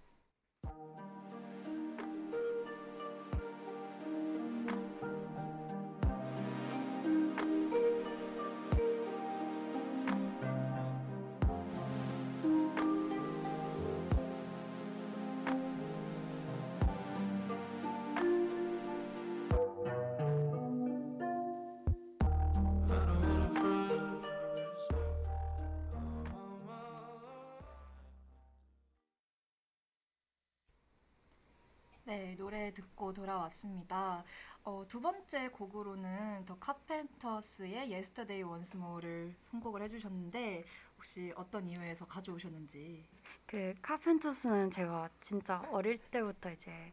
네, 32.21 32.37
노래 32.37 32.71
듣고 32.75 33.15
돌아왔습니다. 33.15 34.23
어, 34.63 34.85
두 34.87 35.01
번째 35.01 35.49
곡으로는 35.49 36.45
더 36.45 36.55
카펜터스의 36.59 37.91
Yesterday 37.91 38.43
Once 38.43 38.79
More를 38.79 39.35
선곡을 39.41 39.81
해주셨는데 39.85 40.65
혹시 40.99 41.33
어떤 41.35 41.67
이유에서 41.67 42.05
가져오셨는지. 42.05 43.07
그 43.47 43.73
카펜터스는 43.81 44.71
제가 44.71 45.09
진짜 45.23 45.67
어릴 45.73 45.97
때부터 46.11 46.51
이제 46.51 46.93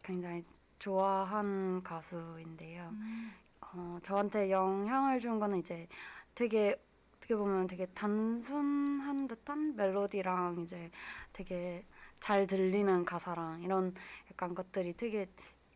굉장히 0.00 0.44
좋아한 0.78 1.82
가수인데요. 1.82 2.94
어, 3.62 3.98
저한테 4.04 4.52
영향을 4.52 5.18
준 5.18 5.40
거는 5.40 5.58
이제 5.58 5.88
되게 6.36 6.80
어떻게 7.30 7.36
보면 7.36 7.68
되게 7.68 7.86
단순한 7.86 9.28
듯한 9.28 9.76
멜로디랑 9.76 10.62
이제 10.64 10.90
되게 11.32 11.86
잘 12.18 12.48
들리는 12.48 13.04
가사랑 13.04 13.62
이런 13.62 13.94
약간 14.32 14.52
것들이 14.52 14.94
되게 14.94 15.28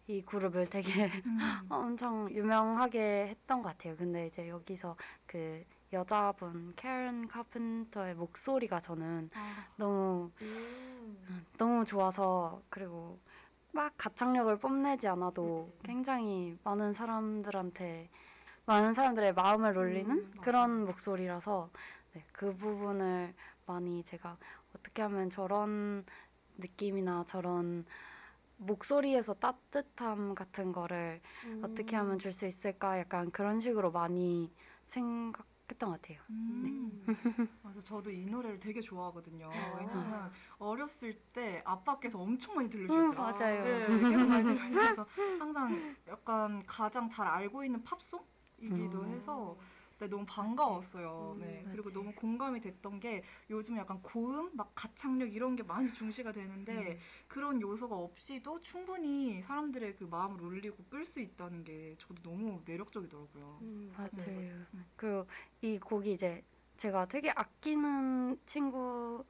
이 0.09 0.22
그룹을 0.22 0.66
되게 0.68 1.05
음. 1.24 1.38
엄청 1.70 2.28
유명하게 2.28 3.28
했던 3.28 3.62
것 3.62 3.68
같아요. 3.68 3.94
근데 3.96 4.26
이제 4.26 4.48
여기서 4.48 4.96
그 5.26 5.64
여자분 5.92 6.72
캐런 6.74 7.28
카펜터의 7.28 8.16
목소리가 8.16 8.80
저는 8.80 9.30
아, 9.34 9.66
너무 9.76 10.32
음. 10.42 11.46
너무 11.57 11.84
좋아서 11.84 12.62
그리고 12.68 13.20
막 13.70 13.94
가창력을 13.96 14.59
뽐내지 14.59 15.07
않아도 15.07 15.72
굉장히 15.84 16.59
많은 16.64 16.94
사람들한테 16.94 18.11
많은 18.66 18.94
사람들의 18.94 19.34
마음을 19.34 19.76
울리는 19.76 20.10
음, 20.10 20.30
그런. 20.40 20.84
목소리라서 20.86 21.70
네, 22.12 22.24
그 22.32 22.56
부분을 22.56 23.34
많이 23.66 24.02
제가 24.04 24.36
어떻게 24.74 25.02
하면 25.02 25.30
저런 25.30 26.04
느낌이나 26.56 27.24
저런 27.26 27.84
목소리에서 28.56 29.34
따뜻함 29.34 30.34
같은 30.34 30.72
거를 30.72 31.20
어떻게 31.62 31.96
하면 31.96 32.18
줄 32.18 32.32
수 32.32 32.46
있을까 32.46 32.98
약간 32.98 33.30
그런 33.30 33.60
식으로 33.60 33.90
많이 33.90 34.52
생각 34.86 35.46
했던 35.70 35.90
것 35.90 36.00
같아요. 36.00 36.20
음. 36.30 37.04
맞아, 37.62 37.80
저도 37.80 38.10
이 38.10 38.26
노래를 38.26 38.60
되게 38.60 38.80
좋아하거든요. 38.80 39.50
아. 39.52 39.76
왜냐면 39.78 40.30
어렸을 40.58 41.14
때 41.32 41.62
아빠께서 41.64 42.20
엄청 42.20 42.54
많이 42.54 42.68
들려주셨어요. 42.68 43.10
음, 43.10 43.16
맞아요. 43.16 43.64
네, 43.64 43.86
계속 44.10 44.26
많이 44.28 44.44
들려주셔서 44.44 45.06
항상 45.38 45.96
약간 46.06 46.62
가장 46.66 47.08
잘 47.08 47.26
알고 47.26 47.64
있는 47.64 47.82
팝송 47.82 48.24
이기도 48.59 49.02
음. 49.02 49.09
해서 49.09 49.57
네, 49.98 50.09
너무 50.09 50.26
반가웠어요. 50.26 51.36
음, 51.36 51.40
네, 51.40 51.64
그리고 51.70 51.90
맞아요. 51.90 52.02
너무 52.02 52.14
공감이 52.14 52.61
됐던 52.61 53.00
게 53.00 53.22
요즘 53.48 53.76
약간 53.76 54.02
고음, 54.02 54.50
막 54.55 54.72
가창력 54.74 55.32
이런 55.32 55.55
게 55.57 55.62
많이 55.62 55.88
중시가 55.92 56.32
되는데 56.32 56.98
그런 57.28 57.61
요소가 57.61 57.96
없이도 57.96 58.61
충분히 58.61 59.40
사람들의 59.42 59.96
그 59.96 60.05
마음을 60.05 60.40
울리고 60.40 60.84
끌 60.90 61.05
수 61.05 61.20
있다는 61.20 61.64
게 61.64 61.94
저도 61.98 62.22
너무 62.22 62.61
매력적이더라고요. 62.64 63.59
음, 63.62 63.94
맞아요. 63.96 64.38
음. 64.74 64.84
그리고 64.96 65.26
이 65.62 65.78
곡이 65.78 66.12
이제 66.12 66.42
제가 66.76 67.07
되게 67.07 67.30
아끼는 67.30 68.38
친구 68.46 69.24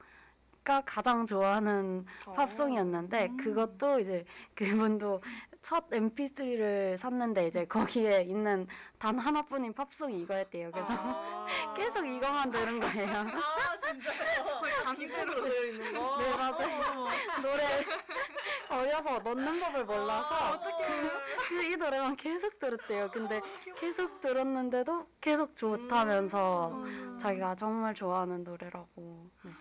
가 0.63 0.81
가장 0.81 1.27
좋아하는 1.27 2.05
팝송이었는데 2.25 3.27
음. 3.27 3.37
그것도 3.37 3.99
이제 3.99 4.25
그분도 4.55 5.21
첫 5.65 5.89
MP3를 5.89 6.95
샀는데 6.95 7.47
이제 7.47 7.65
거기에 7.65 8.21
있는 8.21 8.67
단 8.99 9.17
하나뿐인 9.17 9.73
팝송이 9.73 10.21
이거였대요. 10.21 10.69
그래서 10.71 10.93
아. 10.93 11.45
계속 11.75 12.05
이거만 12.05 12.51
들은 12.51 12.79
거예요. 12.79 13.09
아 13.09 13.79
진짜요? 13.83 14.45
거의 14.61 14.73
강제로 14.83 15.43
되어 15.43 15.65
있는 15.65 15.93
거. 15.93 16.17
네, 16.19 16.37
맞아요. 16.37 17.07
노래 17.41 17.63
어려서 18.69 19.17
넣는 19.17 19.59
법을 19.59 19.85
몰라서 19.85 20.51
어떻게? 20.51 20.85
그이 21.49 21.75
노래만 21.77 22.15
계속 22.15 22.59
들었대요. 22.59 23.09
근데 23.09 23.41
계속 23.79 24.21
들었는데도 24.21 25.07
계속 25.19 25.55
좋다면서 25.55 26.73
음. 26.75 27.17
자기가 27.19 27.55
정말 27.55 27.95
좋아하는 27.95 28.43
노래라고. 28.43 29.31
네. 29.43 29.51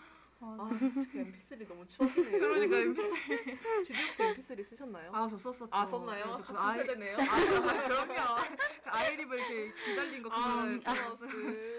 아, 0.58 0.68
그 0.68 1.18
MP3 1.18 1.68
너무 1.68 1.86
추억이네요. 1.86 2.38
그러니까 2.38 2.76
MP3. 2.76 3.84
주디 3.86 4.02
혹시 4.02 4.22
MP3 4.22 4.64
쓰셨나요? 4.68 5.10
아, 5.14 5.26
저 5.28 5.38
썼었죠. 5.38 5.68
아, 5.70 5.86
썼나요? 5.86 6.24
네, 6.26 6.32
저 6.36 6.42
같은 6.42 6.54
그 6.54 6.60
아이, 6.60 6.78
세대네요. 6.78 7.16
아, 7.18 7.84
그럼요. 7.86 8.14
그 8.84 8.90
아이리브 8.90 9.34
이렇게 9.34 9.72
기다린 9.84 10.22
거 10.22 10.30
아, 10.32 10.64
그거 10.64 10.66
미키마우스. 10.66 11.24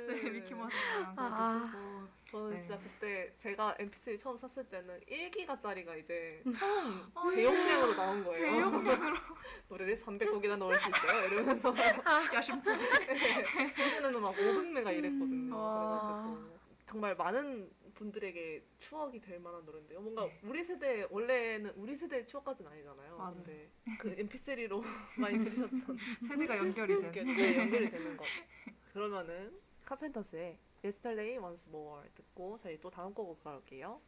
네, 0.07 0.29
미키마우스랑 0.29 1.15
그것도 1.15 1.21
아. 1.35 1.71
쓰고. 1.71 2.15
저는 2.31 2.49
네. 2.49 2.59
진짜 2.61 2.79
그때 2.79 3.33
제가 3.37 3.75
MP3 3.79 4.19
처음 4.19 4.35
샀을 4.35 4.65
때는 4.69 4.99
1기가짜리가 5.01 5.97
이제 6.03 6.41
처음 6.57 7.03
아, 7.13 7.29
대용량으로 7.33 7.93
나온 7.95 8.23
거예요. 8.25 8.51
대용량으로. 8.51 9.15
노래를 9.69 10.01
300곡이나 10.01 10.57
넣을 10.57 10.75
수 10.79 10.89
있어요. 10.89 11.23
이러면서 11.27 11.73
야심차게. 12.33 12.83
그때는 13.75 14.21
막 14.21 14.33
500메가 14.35 14.93
이랬거든요. 14.97 15.53
아. 15.55 16.23
그래가지고 16.35 16.55
정말 16.87 17.15
많은 17.15 17.69
분들에게 17.95 18.63
추억이 18.77 19.19
될 19.21 19.39
만한 19.39 19.65
노래인데요. 19.65 20.01
뭔가 20.01 20.25
네. 20.25 20.39
우리 20.43 20.63
세대 20.63 21.07
원래는 21.09 21.71
우리 21.75 21.95
세대의 21.95 22.27
추억까지는 22.27 22.71
아니잖아요. 22.71 23.17
맞아요. 23.17 23.33
근데 23.35 23.71
그 23.99 24.15
MP3로 24.15 24.83
많이 25.19 25.43
들으셨던 25.43 25.97
세대가 26.27 26.57
연결이 26.57 27.01
되는 27.01 27.35
네, 27.35 27.57
연결이 27.57 27.89
되는 27.89 28.17
것. 28.17 28.25
그러면은 28.93 29.59
카펜터스의 29.85 30.57
Yesterday 30.83 31.37
Once 31.39 31.69
More 31.69 32.07
듣고 32.13 32.57
저희 32.59 32.79
또 32.79 32.89
다음 32.89 33.13
곡으로 33.13 33.37
돌아올게요. 33.39 33.99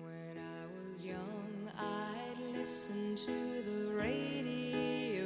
When 0.00 0.38
I 0.38 0.66
was 0.66 1.00
young, 1.00 1.70
I 1.76 2.34
listen 2.54 3.14
to 3.14 3.62
the 3.62 3.94
radio, 3.94 5.24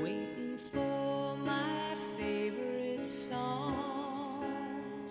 waiting 0.00 0.58
for 0.58 1.36
my 1.38 1.96
favorite 2.16 3.06
song. 3.06 3.83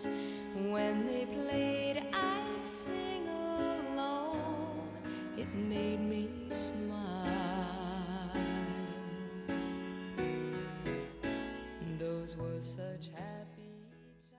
Songs. 0.04 0.16
When 0.56 1.08
they 1.08 1.26
played, 1.26 2.04
I'd 2.14 2.68
sing 2.68 3.28
along. 3.28 4.90
It 5.38 5.48
made 5.56 6.00
me 6.00 6.30
smile. 6.50 7.04
Those 11.98 12.38
were 12.38 12.60
such 12.60 13.10
happy 13.16 13.72
times. 14.30 14.36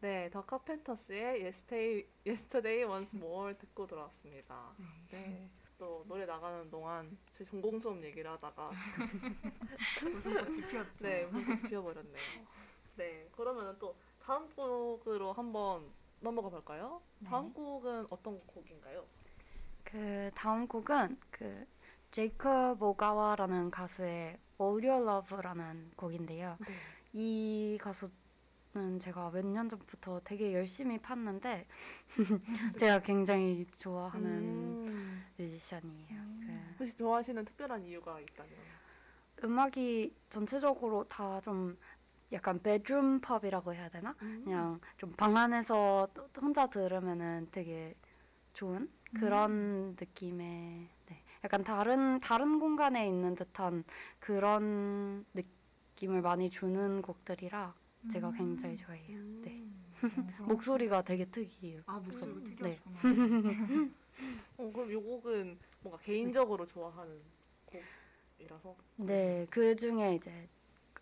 네, 0.00 0.30
더 0.30 0.44
카펜터스의 0.44 1.42
Yesterday, 1.42 2.06
Yesterday 2.26 2.84
Once 2.84 3.16
More 3.16 3.54
듣고 3.54 3.86
돌아왔습니다. 3.86 4.74
네. 5.10 5.48
또 5.78 6.04
노래 6.06 6.24
나가는 6.24 6.70
동안 6.70 7.18
저희 7.32 7.44
전공 7.44 7.80
수업 7.80 8.00
얘기를 8.04 8.30
하다가 8.30 8.70
웃음꽃이 10.14 10.60
피었죠. 10.68 11.04
네, 11.04 11.26
물꽃이 11.26 11.62
피어버렸네요. 11.62 12.61
네, 12.96 13.28
그러면은 13.32 13.76
또 13.78 13.96
다음 14.20 14.48
곡으로 14.54 15.32
한번 15.32 15.90
넘어가 16.20 16.48
볼까요? 16.50 17.02
네. 17.18 17.28
다음 17.28 17.52
곡은 17.52 18.06
어떤 18.10 18.40
곡인가요? 18.46 19.04
그 19.84 20.30
다음 20.34 20.66
곡은 20.66 21.18
그 21.30 21.66
제이컵 22.10 22.82
오가와라는 22.82 23.70
가수의 23.70 24.38
All 24.60 24.84
Your 24.86 25.02
Love라는 25.08 25.92
곡인데요. 25.96 26.56
네. 26.60 26.74
이 27.12 27.78
가수는 27.80 28.98
제가 29.00 29.30
몇 29.30 29.44
년 29.44 29.68
전부터 29.68 30.20
되게 30.24 30.52
열심히 30.54 30.98
팠는데 30.98 31.64
제가 32.78 33.00
굉장히 33.02 33.66
좋아하는 33.72 34.30
음, 34.86 35.24
뮤지션이에요. 35.36 36.20
음. 36.20 36.76
혹시 36.78 36.94
좋아하시는 36.96 37.44
특별한 37.44 37.84
이유가 37.84 38.20
있다면? 38.20 38.52
그 39.34 39.46
음악이 39.46 40.14
전체적으로 40.30 41.04
다 41.08 41.40
좀 41.42 41.76
약간 42.32 42.60
베드룸 42.62 43.20
팝이라고 43.20 43.74
해야 43.74 43.88
되나? 43.90 44.14
그냥 44.14 44.80
좀 44.96 45.12
방 45.16 45.36
안에서 45.36 46.08
또- 46.14 46.28
혼자 46.40 46.66
들으면은 46.68 47.48
되게 47.52 47.94
좋은 48.54 48.88
그런 49.14 49.90
느낌의 50.00 50.88
네. 51.06 51.22
약간 51.44 51.62
다른 51.64 52.18
다른 52.20 52.58
공간에 52.58 53.06
있는 53.06 53.34
듯한 53.34 53.84
그런 54.18 55.24
느낌을 55.34 56.22
많이 56.22 56.48
주는 56.48 57.02
곡들이라 57.02 57.74
제가 58.10 58.28
음. 58.30 58.34
굉장히 58.36 58.76
좋아해요. 58.76 59.18
네. 59.42 59.50
음. 59.60 59.84
어, 60.02 60.08
그럼- 60.36 60.48
목소리가 60.48 61.02
되게 61.02 61.26
특이해요. 61.26 61.82
아 61.86 61.98
목소리가 62.00 62.40
네. 62.40 62.78
특이하시구나. 62.80 62.92
어, 64.58 64.70
그럼 64.72 64.90
이 64.90 64.94
곡은 64.96 65.58
뭔가 65.82 66.02
개인적으로 66.02 66.66
좋아하는 66.66 67.20
곡이라서? 67.66 68.76
네, 68.96 69.46
그 69.50 69.76
중에 69.76 70.14
이제 70.14 70.48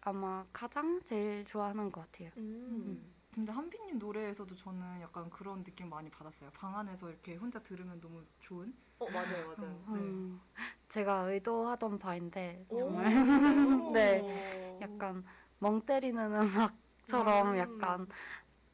아마 0.03 0.47
가장 0.53 1.01
제일 1.05 1.45
좋아하는 1.45 1.91
것 1.93 2.11
같아요. 2.11 2.31
음. 2.37 3.15
근데 3.33 3.53
한비님 3.53 3.99
노래에서도 3.99 4.55
저는 4.57 5.01
약간 5.03 5.31
그런 5.31 5.63
느낌 5.63 5.89
많이 5.89 6.11
받았어요. 6.11 6.51
방 6.51 6.77
안에서 6.77 7.09
이렇게 7.09 7.37
혼자 7.37 7.63
들으면 7.63 8.01
너무 8.01 8.25
좋은. 8.41 8.75
어, 8.99 9.09
맞아요, 9.11 9.55
맞아요. 9.57 9.85
어, 9.87 9.93
네. 9.95 10.01
음, 10.01 10.41
제가 10.89 11.31
의도하던 11.31 11.99
바인데 11.99 12.65
오. 12.69 12.77
정말 12.77 13.07
오. 13.07 13.93
네. 13.95 14.79
약간 14.81 15.25
멍 15.59 15.81
때리는 15.83 16.35
음악처럼 16.35 17.53
음. 17.53 17.59
약간 17.59 18.07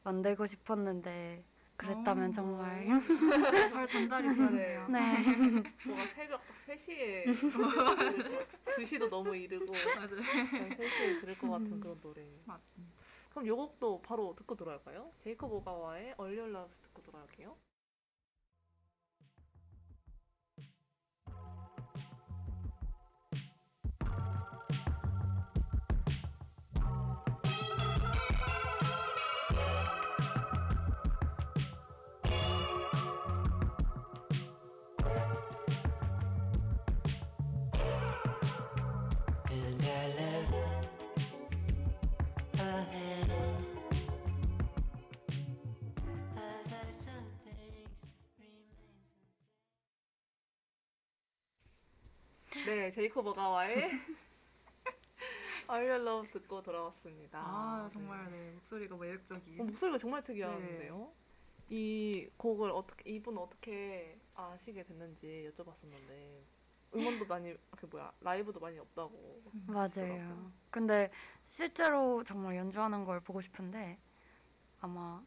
만들고 0.03 0.45
싶었는데 0.47 1.43
그랬다면 1.77 2.29
어. 2.29 2.33
정말 2.33 2.87
잘 3.69 3.87
전달이 3.87 4.27
되었네요. 4.35 4.87
네. 4.89 5.23
뭔가 5.85 6.07
새벽 6.07 6.41
3시에 6.67 7.25
2시도 8.77 9.09
너무 9.09 9.35
이르고 9.35 9.71
맞아요. 9.71 10.21
네, 10.51 10.69
3시에 10.69 11.21
들을 11.21 11.37
것 11.37 11.49
같은 11.49 11.73
음. 11.73 11.79
그런 11.79 12.01
노래. 12.01 12.23
맞습니다. 12.45 12.95
그럼 13.29 13.45
이 13.45 13.51
곡도 13.51 14.01
바로 14.01 14.35
듣고 14.35 14.55
돌아올까요? 14.55 15.11
제이콥 15.23 15.53
오가와의 15.53 16.15
All 16.17 16.51
Your 16.51 16.62
Love 16.62 16.73
듣고 16.81 17.01
돌아올게요. 17.03 17.55
네, 52.67 52.91
제이콥 52.91 53.25
오가와의 53.25 53.89
All 55.67 56.03
Your 56.03 56.15
Love 56.15 56.27
듣고 56.27 56.61
돌아왔습니다. 56.61 57.39
아 57.39 57.89
정말 57.93 58.29
네 58.29 58.51
목소리가 58.55 58.97
매력적인. 58.97 59.61
어, 59.61 59.63
목소리가 59.63 59.97
정말 59.97 60.21
특이한데요. 60.21 61.09
이 61.69 62.27
곡을 62.35 62.71
어떻게 62.71 63.09
이분 63.09 63.37
어떻게 63.37 64.17
아시게 64.35 64.83
됐는지 64.83 65.49
여쭤봤었는데 65.55 66.41
음원도 66.93 67.25
많이 67.25 67.55
그 67.77 67.85
뭐야 67.85 68.11
라이브도 68.19 68.59
많이 68.59 68.77
없다고. 68.79 69.43
맞아요. 69.67 70.51
근데 70.69 71.09
실제로 71.49 72.21
정말 72.25 72.57
연주하는 72.57 73.05
걸 73.05 73.21
보고 73.21 73.39
싶은데 73.39 73.97
아마 74.81 75.23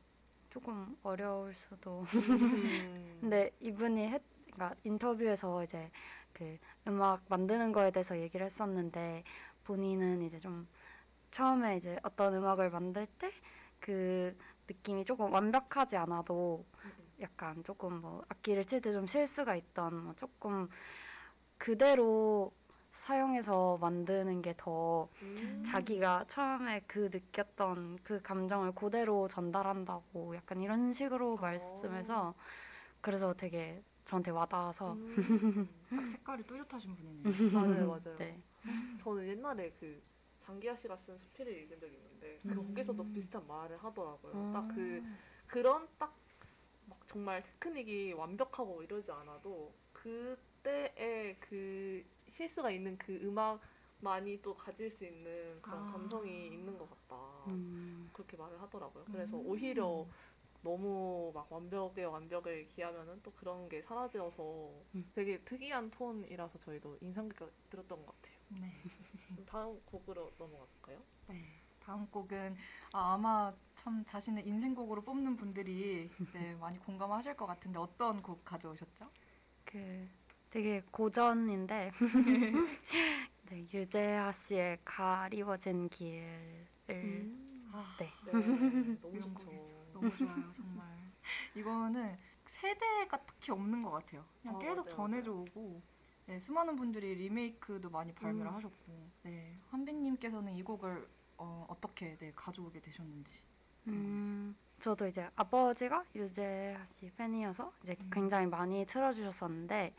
조금 0.50 0.94
어려울 1.02 1.54
수도. 1.54 2.00
음. 2.02 3.16
근데 3.22 3.50
이분이 3.60 4.08
했, 4.08 4.22
그러니까 4.52 4.76
인터뷰에서 4.84 5.64
이제 5.64 5.90
그 6.40 6.58
음악 6.88 7.24
만드는 7.28 7.72
거에 7.72 7.92
대해서 7.92 8.18
얘기를 8.20 8.46
했었는데 8.46 9.24
본인은 9.64 10.22
이제 10.22 10.38
좀 10.40 10.68
처음에 11.32 11.78
이제 11.78 11.98
어떤 12.04 12.34
음악을 12.34 12.70
만들 12.70 13.06
때 13.18 13.32
그 13.80 14.36
느낌이 14.68 15.04
조금 15.04 15.32
완벽하지 15.32 15.96
않아도 15.98 16.66
약간 17.20 17.62
조금 17.64 18.00
뭐 18.02 18.22
악기를 18.28 18.64
칠 18.66 18.80
때 18.82 18.92
좀 18.92 19.06
실수가 19.06 19.56
있던 19.56 20.04
뭐 20.04 20.14
조금 20.16 20.68
그대로 21.58 22.52
사용해서 22.92 23.78
만드는 23.80 24.42
게더 24.42 25.08
음. 25.22 25.62
자기가 25.64 26.24
처음에 26.28 26.82
그 26.86 27.10
느꼈던 27.12 27.98
그 28.04 28.20
감정을 28.22 28.72
그대로 28.72 29.28
전달한다고 29.28 30.36
약간 30.36 30.60
이런 30.60 30.92
식으로 30.92 31.36
말씀해서 31.36 32.34
그래서 33.00 33.34
되게 33.34 33.82
저한테 34.10 34.30
와닿아서 34.30 34.92
음. 34.94 35.68
딱 35.90 36.06
색깔이 36.06 36.42
또렷하신 36.44 36.96
분이네요. 36.96 37.52
맞아요, 37.52 37.88
맞아요. 37.88 38.16
네. 38.18 38.40
저는 38.98 39.28
옛날에 39.28 39.72
그 39.78 40.02
장기하 40.40 40.76
씨가 40.76 40.96
쓴 40.96 41.16
수필을 41.16 41.52
읽은 41.62 41.78
적이 41.78 41.94
있는데 41.96 42.38
그 42.42 42.48
음. 42.48 42.68
거기서도 42.68 43.12
비슷한 43.12 43.46
말을 43.46 43.78
하더라고요. 43.78 44.32
음. 44.34 44.52
딱그 44.52 45.02
그런 45.46 45.88
딱 45.98 46.20
막 46.90 47.06
정말 47.06 47.42
테크닉이 47.44 48.12
완벽하고 48.14 48.82
이러지 48.82 49.12
않아도 49.12 49.72
그때의 49.92 51.36
그 51.38 52.04
실수가 52.28 52.70
있는 52.72 52.98
그 52.98 53.14
음악만이 53.22 54.42
또 54.42 54.56
가질 54.56 54.90
수 54.90 55.06
있는 55.06 55.62
그런 55.62 55.78
아. 55.88 55.92
감성이 55.92 56.48
있는 56.48 56.76
것 56.76 56.90
같다. 56.90 57.16
음, 57.46 58.10
그렇게 58.12 58.36
말을 58.36 58.60
하더라고요. 58.60 59.04
그래서 59.12 59.38
음. 59.38 59.46
오히려 59.46 60.06
너무 60.62 61.32
막 61.34 61.50
완벽에 61.50 62.04
완벽을 62.04 62.68
기하면은 62.68 63.20
또 63.22 63.32
그런 63.32 63.68
게 63.68 63.82
사라져서 63.82 64.70
음. 64.94 65.10
되게 65.14 65.40
특이한 65.40 65.90
톤이라서 65.90 66.58
저희도 66.58 66.98
인상 67.00 67.28
깊게 67.28 67.46
들었던 67.70 68.04
것 68.04 68.14
같아요. 68.16 68.34
네. 68.60 68.72
다음 69.46 69.80
곡으로 69.86 70.30
넘어갈까요? 70.38 71.02
네. 71.28 71.60
다음 71.80 72.06
곡은 72.10 72.56
아, 72.92 73.14
아마 73.14 73.52
참 73.74 74.04
자신의 74.04 74.46
인생곡으로 74.46 75.02
뽑는 75.02 75.36
분들이 75.36 76.10
네, 76.32 76.54
많이 76.60 76.78
공감하실 76.78 77.36
것 77.36 77.46
같은데 77.46 77.78
어떤 77.78 78.22
곡 78.22 78.44
가져오셨죠? 78.44 79.08
그 79.64 80.08
되게 80.50 80.82
고전인데 80.90 81.90
네, 83.50 83.66
유재하 83.72 84.30
씨의 84.30 84.78
가리워진 84.84 85.88
길을 85.88 86.66
아, 87.72 87.84
네. 87.98 88.08
네, 88.26 88.32
너무 89.00 89.34
좋죠. 89.38 89.79
너무 90.00 90.16
좋아요, 90.16 90.52
정말. 90.52 90.86
이거는 91.54 92.16
세대가 92.44 93.16
딱히 93.18 93.52
없는 93.52 93.82
것 93.82 93.90
같아요. 93.90 94.24
그냥 94.42 94.56
어, 94.56 94.58
계속 94.58 94.84
맞아요, 94.86 94.96
전해져 94.96 95.32
오고 95.32 95.82
네, 96.26 96.38
수많은 96.38 96.76
분들이 96.76 97.14
리메이크도 97.14 97.90
많이 97.90 98.12
발매를 98.14 98.50
음. 98.50 98.54
하셨고 98.54 99.10
네, 99.22 99.58
한빈님께서는 99.70 100.54
이 100.54 100.62
곡을 100.62 101.08
어, 101.38 101.66
어떻게 101.68 102.16
네, 102.18 102.32
가져오게 102.34 102.80
되셨는지. 102.80 103.40
음, 103.88 104.54
저도 104.78 105.06
이제 105.08 105.28
아버지가 105.36 106.04
유재하 106.14 106.84
씨 106.86 107.10
팬이어서 107.16 107.72
이제 107.82 107.96
음. 108.00 108.10
굉장히 108.12 108.46
많이 108.46 108.84
틀어주셨었는데 108.86 109.94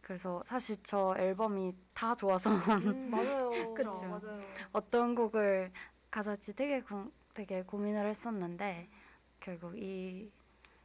그래서 0.00 0.42
사실 0.46 0.76
저 0.82 1.14
앨범이 1.16 1.74
다 1.94 2.14
좋아서 2.14 2.50
음, 2.50 3.10
맞아요. 3.10 3.74
그쵸. 3.74 3.92
맞아요. 4.02 4.40
어떤 4.72 5.14
곡을 5.14 5.70
가져올지 6.10 6.54
되게 6.54 6.80
고, 6.80 7.10
되게 7.34 7.62
고민을 7.62 8.06
했었는데 8.06 8.88
결국 9.40 9.78
이 9.78 10.30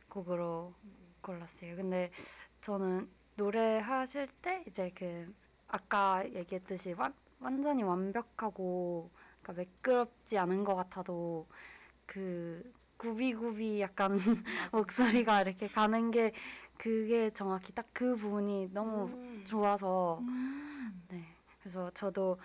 곡으로 0.09 0.73
골랐어요. 1.21 1.75
근데 1.75 2.11
저는 2.61 3.09
노래하실 3.35 4.27
때 4.41 4.63
이제 4.67 4.91
그 4.95 5.33
아까 5.67 6.23
얘기했듯이 6.33 6.93
완, 6.93 7.13
완전히 7.39 7.83
완벽하고 7.83 9.11
그러니까 9.41 9.63
매끄럽지 9.63 10.37
않은 10.37 10.63
것 10.63 10.75
같아도 10.75 11.47
그 12.05 12.73
구비구비 12.97 13.81
약간 13.81 14.17
목소리가 14.73 15.41
이렇게 15.43 15.67
가는 15.67 16.11
게 16.11 16.33
그게 16.77 17.31
정확히 17.31 17.73
딱 17.73 17.87
그 17.93 18.15
부분이 18.17 18.71
너무 18.73 19.05
음. 19.07 19.43
좋아서 19.45 20.19
음. 20.21 21.05
네 21.09 21.25
그래서 21.61 21.89
저도 21.91 22.39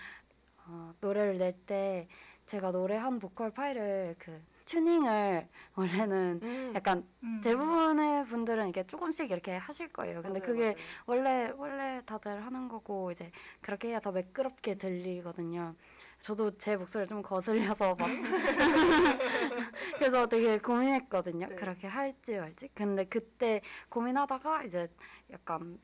어, 0.66 0.94
노래를 1.00 1.38
낼 1.38 1.54
때 1.66 2.08
제가 2.46 2.70
노래한 2.72 3.18
보컬 3.20 3.50
파일을 3.52 4.16
그 4.18 4.40
튜닝을 4.70 5.48
원래는 5.74 6.40
음. 6.42 6.72
약간 6.76 7.04
음. 7.24 7.40
대부분의 7.42 8.26
분들은 8.26 8.68
이게 8.68 8.86
조금씩 8.86 9.30
이렇게 9.30 9.56
하실 9.56 9.88
거예요. 9.88 10.22
근데 10.22 10.38
맞아요, 10.38 10.46
그게 10.46 10.62
맞아요. 10.62 10.76
원래 11.06 11.52
원래 11.56 12.02
다들 12.06 12.44
하는 12.46 12.68
거고 12.68 13.10
이제 13.10 13.32
그렇게 13.60 13.88
해야 13.88 13.98
더 13.98 14.12
매끄럽게 14.12 14.76
들리거든요. 14.76 15.74
저도 16.20 16.56
제 16.58 16.76
목소리 16.76 17.06
좀 17.08 17.22
거슬려서 17.22 17.96
막 17.96 18.08
그래서 19.98 20.28
되게 20.28 20.58
고민했거든요. 20.58 21.48
네. 21.48 21.54
그렇게 21.56 21.88
할지 21.88 22.36
말지. 22.38 22.68
근데 22.74 23.04
그때 23.06 23.62
고민하다가 23.88 24.64
이제 24.64 24.88
약간 25.32 25.80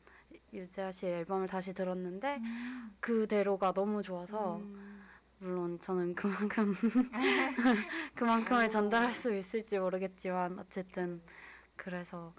유재하 0.52 0.92
씨 0.92 1.06
앨범을 1.06 1.48
다시 1.48 1.74
들었는데 1.74 2.36
음. 2.36 2.96
그대로가 3.00 3.72
너무 3.72 4.02
좋아서 4.02 4.58
음. 4.58 5.05
물론 5.38 5.78
저는 5.80 6.14
그만큼 6.14 6.74
그만큼을 8.14 8.68
전달할 8.68 9.14
수 9.14 9.34
있을지 9.34 9.78
모르겠지만 9.78 10.58
어쨌든 10.58 11.20
그래서 11.76 12.34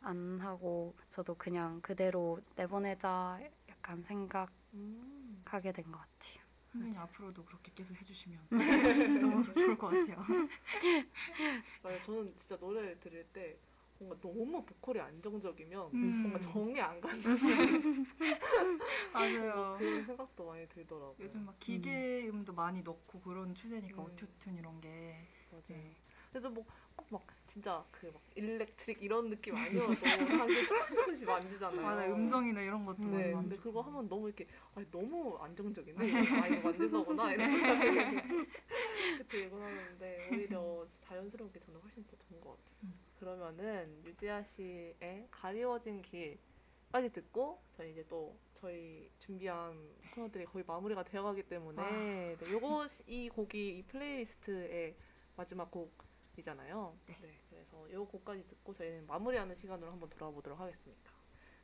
안 0.00 0.40
하고 0.40 0.94
저도 1.10 1.34
그냥 1.34 1.80
그대로 1.82 2.40
내보내자 2.56 3.38
약간 3.68 4.02
생각하게 4.02 4.50
음. 4.74 5.42
된것 5.44 5.92
같아요. 5.92 6.38
선배님 6.72 6.98
앞으로도 6.98 7.44
그렇게 7.44 7.72
계속 7.74 7.96
해주시면 7.96 8.38
너무 9.20 9.44
좋을 9.54 9.76
것 9.76 9.88
같아요. 9.88 10.16
맞아요. 11.82 12.02
저는 12.04 12.34
진짜 12.36 12.56
노래를 12.60 12.98
들을 13.00 13.24
때 13.32 13.58
뭔가 13.98 14.16
너무 14.20 14.64
보컬이 14.64 15.00
안정적이면 15.00 15.92
음. 15.94 16.20
뭔가 16.22 16.38
정이 16.40 16.80
안 16.80 17.00
가는 17.00 17.22
맞아요. 19.12 19.78
그런 19.78 20.04
생각도 20.04 20.46
많이 20.46 20.68
들더라고요. 20.68 21.16
요즘 21.20 21.44
막 21.46 21.56
기계 21.58 22.28
음도 22.28 22.52
많이 22.52 22.82
넣고 22.82 23.20
그런 23.20 23.54
추세니까 23.54 24.02
음. 24.02 24.08
오토튠 24.16 24.58
이런 24.58 24.80
게 24.80 25.26
맞아요. 25.50 25.64
네. 25.68 25.96
그래도 26.30 26.50
뭐꼭 26.50 27.06
막 27.10 27.26
진짜 27.46 27.84
그 27.90 28.06
막 28.12 28.22
일렉트릭 28.34 29.02
이런 29.02 29.30
느낌 29.30 29.56
아니어도 29.56 29.94
사실 30.36 30.66
조금씩 30.66 31.26
만지잖아요. 31.26 31.82
맞아 31.86 32.06
음성이나 32.12 32.60
이런 32.62 32.84
것도 32.84 33.08
음. 33.08 33.10
많이 33.10 33.24
네, 33.28 33.32
근데. 33.34 33.56
그거 33.56 33.80
하면 33.82 34.08
너무 34.08 34.28
이렇게 34.28 34.46
아니, 34.74 34.90
너무 34.90 35.36
안정적인데 35.38 36.04
아 36.34 36.46
이거 36.48 36.60
만든 36.60 36.90
거구나 36.90 37.32
이런 37.32 37.50
생각이 37.50 37.80
들곤 39.28 39.62
하는데 39.62 40.20
오히려 40.28 40.86
자연스러운 41.00 41.52
게 41.52 41.60
저는 41.60 41.80
훨씬 41.80 42.04
더 42.06 42.16
좋은 42.18 42.40
것 42.40 42.50
같아요. 42.50 42.76
음. 42.84 43.07
그러면은 43.18 44.02
유지아 44.04 44.44
씨의 44.44 45.28
가리워진 45.30 46.02
길까지 46.02 47.10
듣고 47.12 47.60
저희 47.76 47.92
이제 47.92 48.04
또 48.08 48.38
저희 48.54 49.10
준비한 49.18 49.76
코너들이 50.14 50.44
거의 50.44 50.64
마무리가 50.66 51.02
되어가기 51.04 51.44
때문에 51.44 51.82
아. 51.82 51.90
네, 51.90 52.36
요거 52.50 52.86
이 53.06 53.28
곡이 53.28 53.78
이 53.78 53.82
플레이리스트의 53.82 54.96
마지막 55.36 55.70
곡이잖아요. 55.70 56.96
네. 57.06 57.40
그래서 57.50 57.92
요 57.92 58.06
곡까지 58.06 58.46
듣고 58.46 58.72
저희는 58.72 59.06
마무리하는 59.06 59.54
시간으로 59.56 59.90
한번 59.90 60.08
돌아보도록 60.10 60.58
하겠습니다. 60.58 61.12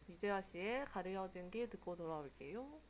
유재하 0.08 0.42
씨의 0.42 0.84
가려진 0.86 1.50
길 1.50 1.68
듣고 1.70 1.96
돌아올게요. 1.96 2.80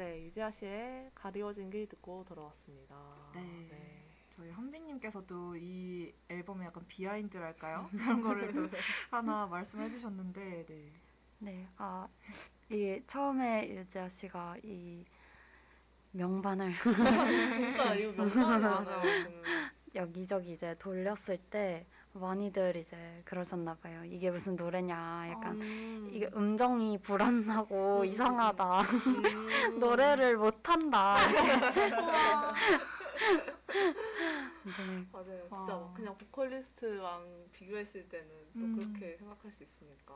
네, 0.00 0.22
유재하 0.22 0.50
씨의 0.50 1.10
가리워진 1.14 1.68
길 1.68 1.86
듣고 1.86 2.24
돌아왔습니다. 2.26 2.96
네. 3.34 4.02
저희 4.30 4.48
한빈님께서도 4.48 5.56
이 5.58 6.10
앨범의 6.30 6.68
약간 6.68 6.82
비하인드랄까요? 6.88 7.86
그런 7.92 8.22
거를 8.22 8.50
또 8.50 8.66
하나 9.10 9.46
말씀해 9.46 9.90
주셨는데 9.90 10.64
네. 10.66 10.92
네, 11.40 11.68
아, 11.76 12.08
이 12.70 12.98
처음에 13.06 13.68
유재하 13.68 14.08
씨가 14.08 14.56
이 14.62 15.04
명반을 16.12 16.72
진짜 17.52 17.94
이거 17.94 18.22
명반이잖아요. 18.24 19.02
지금. 19.02 19.42
여기저기 19.96 20.52
이제 20.54 20.74
돌렸을 20.78 21.36
때 21.50 21.86
많이들 22.12 22.76
이제 22.76 23.22
그러셨나 23.24 23.74
봐요. 23.74 24.04
이게 24.04 24.30
무슨 24.30 24.56
노래냐, 24.56 25.28
약간 25.30 25.60
음. 25.60 26.08
이게 26.12 26.28
음정이 26.34 26.98
불안하고 26.98 28.00
음. 28.00 28.04
이상하다. 28.04 28.80
음. 28.82 29.22
노래를 29.80 30.36
못한다. 30.36 31.16
네, 34.64 35.06
맞아요. 35.12 35.40
진짜 35.42 35.56
와. 35.56 35.80
막 35.80 35.94
그냥 35.94 36.16
보컬리스트랑 36.18 37.46
비교했을 37.52 38.08
때는 38.08 38.28
또 38.54 38.60
음. 38.60 38.78
그렇게 38.78 39.16
생각할 39.16 39.50
수 39.52 39.62
있으니까. 39.62 40.14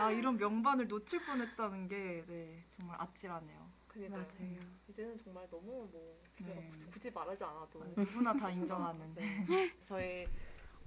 아 0.00 0.10
이런 0.10 0.36
명반을 0.36 0.88
놓칠 0.88 1.24
뻔했다는 1.24 1.88
게 1.88 2.24
네, 2.26 2.64
정말 2.68 3.00
아찔하네요. 3.00 3.68
그니까 3.86 4.16
맞아요. 4.16 4.58
이제는 4.88 5.16
정말 5.18 5.48
너무 5.50 5.88
뭐 5.90 6.20
네. 6.40 6.70
굳이 6.92 7.10
말하지 7.10 7.42
않아도 7.44 7.82
누구나 7.96 8.32
다 8.34 8.50
인정하는. 8.50 9.14
네. 9.14 9.72
저희 9.84 10.26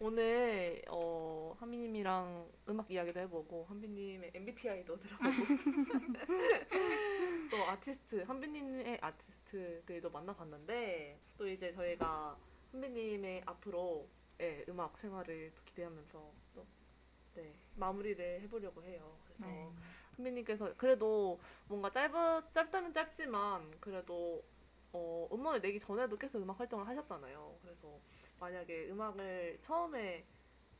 오늘 0.03 0.81
어, 0.87 1.55
한비님이랑 1.59 2.49
음악 2.69 2.89
이야기도 2.89 3.19
해보고 3.19 3.67
한비님의 3.69 4.31
MBTI도 4.33 4.97
들어보고 4.97 5.29
또 7.51 7.57
아티스트 7.69 8.23
한비님의 8.23 8.97
아티스트들도 8.99 10.09
만나봤는데 10.09 11.19
또 11.37 11.47
이제 11.47 11.71
저희가 11.71 12.35
한비님의 12.71 13.43
앞으로 13.45 14.07
의 14.39 14.65
음악 14.69 14.97
생활을 14.97 15.51
또 15.53 15.63
기대하면서 15.65 16.31
또 16.55 16.65
네, 17.35 17.53
마무리를 17.75 18.41
해보려고 18.41 18.81
해요. 18.81 19.15
그래서 19.25 19.45
네. 19.45 19.69
한비님께서 20.15 20.73
그래도 20.77 21.39
뭔가 21.67 21.91
짧아 21.91 22.41
짧다면 22.55 22.95
짧지만 22.95 23.79
그래도 23.79 24.43
어, 24.93 25.29
음원을 25.31 25.61
내기 25.61 25.79
전에도 25.79 26.17
계속 26.17 26.41
음악 26.41 26.59
활동을 26.59 26.87
하셨잖아요. 26.87 27.55
그래서 27.61 27.99
만약에 28.41 28.89
음악을 28.89 29.59
처음에 29.61 30.25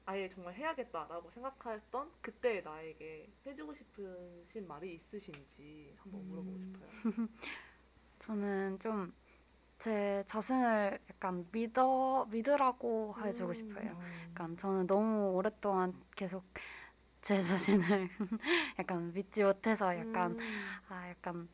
아예 0.05 0.27
정말 0.27 0.53
해야겠다라고 0.55 1.29
생각했던 1.29 2.11
그때 2.21 2.59
나에게 2.61 3.31
해주고 3.45 3.73
싶으신 3.73 4.67
말이 4.67 4.95
있으신지 4.95 5.95
한번 5.99 6.27
물어보고 6.27 6.57
음. 6.57 6.73
싶어요. 6.73 7.27
저는 8.19 8.79
좀 8.79 9.13
제 9.81 10.23
자신을 10.27 10.99
약간 11.09 11.47
믿어 11.51 12.27
믿으라고 12.29 13.15
해주고 13.19 13.49
음. 13.49 13.53
싶어요. 13.55 13.99
약간 14.29 14.55
저는 14.55 14.85
너무 14.85 15.31
오랫동안 15.31 15.91
계속 16.15 16.43
제 17.23 17.41
자신을 17.41 18.07
약간 18.77 19.11
믿지 19.11 19.43
못해서 19.43 19.97
약간 19.97 20.33
음. 20.33 20.39
아 20.87 21.09
약간 21.09 21.49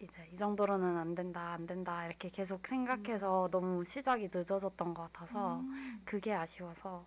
이제 0.00 0.28
이 0.32 0.36
정도로는 0.36 0.96
안 0.96 1.14
된다 1.14 1.52
안 1.52 1.66
된다 1.66 2.06
이렇게 2.06 2.30
계속 2.30 2.66
생각해서 2.66 3.48
너무 3.50 3.84
시작이 3.84 4.28
늦어졌던 4.32 4.94
것 4.94 5.12
같아서 5.12 5.60
음. 5.60 6.02
그게 6.04 6.32
아쉬워서 6.34 7.06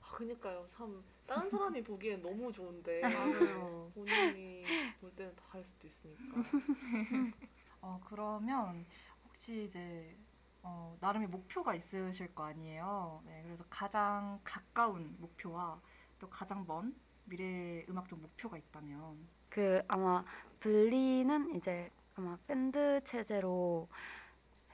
아, 0.00 0.16
그니까요. 0.16 0.64
참 0.68 1.02
다른 1.26 1.50
사람이 1.50 1.82
보기엔 1.82 2.22
너무 2.22 2.52
좋은데 2.52 3.00
맞아요. 3.02 3.90
본인이 3.94 4.66
볼 5.00 5.10
때는 5.14 5.34
다 5.34 5.42
다를 5.50 5.64
수도 5.64 5.86
있으니까. 5.86 6.36
어, 7.80 8.00
그러면 8.04 8.86
혹시 9.24 9.64
이제 9.64 10.16
어, 10.62 10.96
나름의 11.00 11.28
목표가 11.28 11.74
있으실 11.74 12.34
거 12.34 12.44
아니에요. 12.44 13.22
네, 13.26 13.42
그래서 13.44 13.64
가장 13.68 14.40
가까운 14.44 15.16
목표와 15.20 15.80
또 16.18 16.28
가장 16.28 16.64
먼 16.66 16.94
미래 17.24 17.84
음악적 17.88 18.20
목표가 18.20 18.56
있다면 18.56 19.28
그 19.48 19.82
아마 19.88 20.24
블리는 20.60 21.54
이제 21.54 21.90
아마 22.16 22.36
밴드 22.46 23.00
체제로 23.04 23.88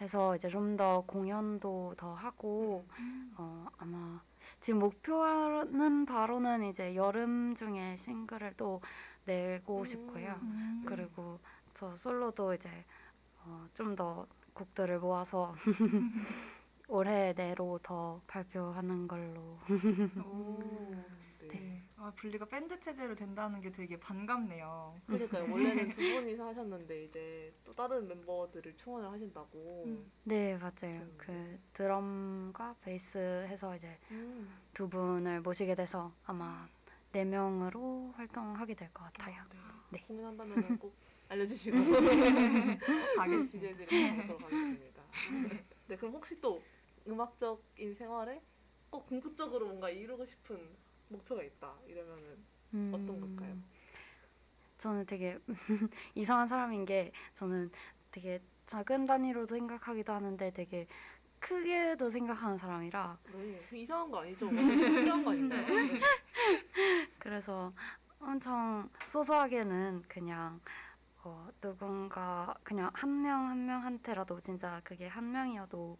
해서 0.00 0.36
이제 0.36 0.48
좀 0.48 0.76
더 0.76 1.02
공연도 1.06 1.94
더 1.96 2.14
하고 2.14 2.86
어 3.36 3.66
아마 3.78 4.20
지금 4.60 4.80
목표는 4.80 6.06
바로는 6.06 6.64
이제 6.64 6.94
여름 6.96 7.54
중에 7.54 7.96
싱글을 7.96 8.54
또 8.56 8.80
내고 9.26 9.80
음. 9.80 9.84
싶고요. 9.84 10.38
음. 10.42 10.82
그리고 10.86 11.38
저 11.74 11.96
솔로도 11.96 12.54
이제 12.54 12.70
어 13.46 13.66
좀 13.74 13.94
더 13.96 14.26
곡들을 14.54 14.98
모아서 15.00 15.54
올해 16.88 17.32
내로 17.34 17.78
더 17.82 18.20
발표하는 18.26 19.08
걸로. 19.08 19.58
오. 21.42 21.48
네. 21.48 21.58
네. 21.58 21.82
아, 21.96 22.12
분리가 22.16 22.44
밴드 22.46 22.78
체제로 22.80 23.14
된다는 23.14 23.60
게 23.60 23.70
되게 23.70 23.98
반갑네요. 23.98 25.00
그러니까요. 25.06 25.50
원래는 25.50 25.90
두 25.90 26.02
분이서 26.12 26.46
하셨는데 26.48 27.04
이제 27.04 27.54
또 27.64 27.74
다른 27.74 28.06
멤버들을 28.08 28.76
충원을 28.76 29.10
하신다고. 29.10 29.84
음. 29.86 30.10
네 30.24 30.56
맞아요. 30.56 30.72
좋은데. 30.98 31.14
그 31.16 31.60
드럼과 31.72 32.76
베이스 32.80 33.18
해서 33.48 33.74
이제 33.76 33.98
음. 34.10 34.52
두 34.72 34.88
분을 34.88 35.40
모시게 35.42 35.74
돼서 35.74 36.12
아마 36.24 36.66
네 37.12 37.24
명으로 37.24 38.12
활동하게 38.16 38.74
될 38.74 38.90
것 38.92 39.04
같아요. 39.04 39.42
네. 39.50 39.58
네. 39.90 40.04
공연한다면 40.06 40.56
꼭 40.80 40.94
알려주시고 41.28 41.76
가겠습니다. 43.16 43.68
기대해드리도록 43.68 44.42
하겠습니다. 44.42 45.02
네, 45.88 45.96
그럼 45.96 46.14
혹시 46.14 46.40
또 46.40 46.62
음악적인 47.06 47.94
생활에 47.94 48.40
꼭 48.90 49.06
궁극적으로 49.06 49.66
뭔가 49.66 49.88
이루고 49.90 50.24
싶은 50.26 50.76
목표가 51.12 51.42
있다 51.42 51.74
이러면은 51.86 52.38
어떤 52.94 53.20
걸까요? 53.20 53.50
음, 53.52 53.64
저는 54.78 55.06
되게 55.06 55.38
이상한 56.14 56.48
사람인 56.48 56.84
게 56.84 57.12
저는 57.34 57.70
되게 58.10 58.40
작은 58.66 59.06
단위로도 59.06 59.54
생각하기도 59.54 60.12
하는데 60.12 60.50
되게 60.52 60.86
크게도 61.40 62.08
생각하는 62.10 62.56
사람이라 62.58 63.18
네, 63.32 63.60
이상한 63.72 64.10
거 64.10 64.20
아니죠? 64.20 64.48
필요한 64.50 65.24
거 65.24 65.30
아닌가요? 65.32 65.66
네. 65.66 66.00
그래서 67.18 67.72
엄청 68.20 68.88
소소하게는 69.06 70.02
그냥 70.08 70.60
어, 71.24 71.48
누군가 71.60 72.54
그냥 72.62 72.90
한 72.94 73.10
명 73.22 73.48
한 73.48 73.66
명한테라도 73.66 74.40
진짜 74.40 74.80
그게 74.84 75.06
한 75.08 75.30
명이어도 75.30 75.98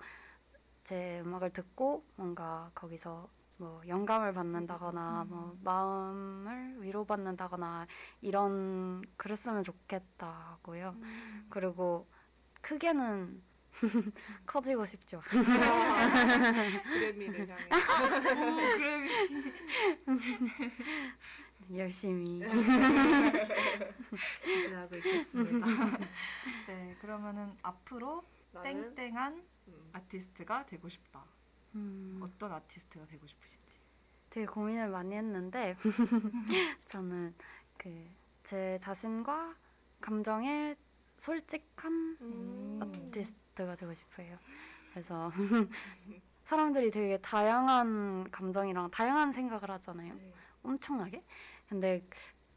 제 0.85 1.21
음악을 1.21 1.53
듣고 1.53 2.05
뭔가 2.17 2.71
거기서 2.75 3.29
뭐 3.57 3.81
영감을 3.87 4.33
받는다거나 4.33 5.27
뭐 5.29 5.57
마음을 5.63 6.83
위로받는다거나 6.83 7.87
이런 8.21 9.03
그랬으면 9.17 9.63
좋겠다고요. 9.63 10.95
음. 10.97 11.47
그리고 11.49 12.09
크게는 12.61 13.43
커지고 14.47 14.85
싶죠. 14.85 15.23
그래미를 16.85 17.49
향해 17.49 17.65
오, 17.73 18.57
그래미. 18.77 19.11
열심히. 21.79 22.41
기대하고 24.45 24.97
있겠습니다. 24.97 25.67
네, 26.67 26.97
그러면은 27.01 27.57
앞으로 27.63 28.25
나는 28.51 28.95
땡땡한 28.95 29.43
음, 29.69 29.91
아티스트가 29.93 30.67
되고 30.67 30.89
싶다. 30.89 31.25
음. 31.75 32.21
어떤 32.23 32.53
아티스트가 32.53 33.07
되고 33.07 33.27
싶으신지. 33.27 33.81
되게 34.31 34.47
고민을 34.47 34.89
많이 34.89 35.15
했는데 35.15 35.77
저는 36.89 37.35
그 37.79 38.23
제 38.43 38.79
자신과 38.83 39.55
감정에 40.01 40.75
솔직한 41.17 42.19
음. 42.21 42.81
아티스트가 42.83 43.77
되고 43.77 43.95
싶어요. 43.95 44.37
그래서 44.91 45.31
사람들이 46.45 46.91
되게 46.91 47.19
다양한 47.19 48.31
감정이랑 48.31 48.91
다양한 48.91 49.33
생각을 49.33 49.71
하잖아요. 49.71 50.15
네. 50.15 50.33
엄청나게. 50.65 51.25
근데 51.69 52.05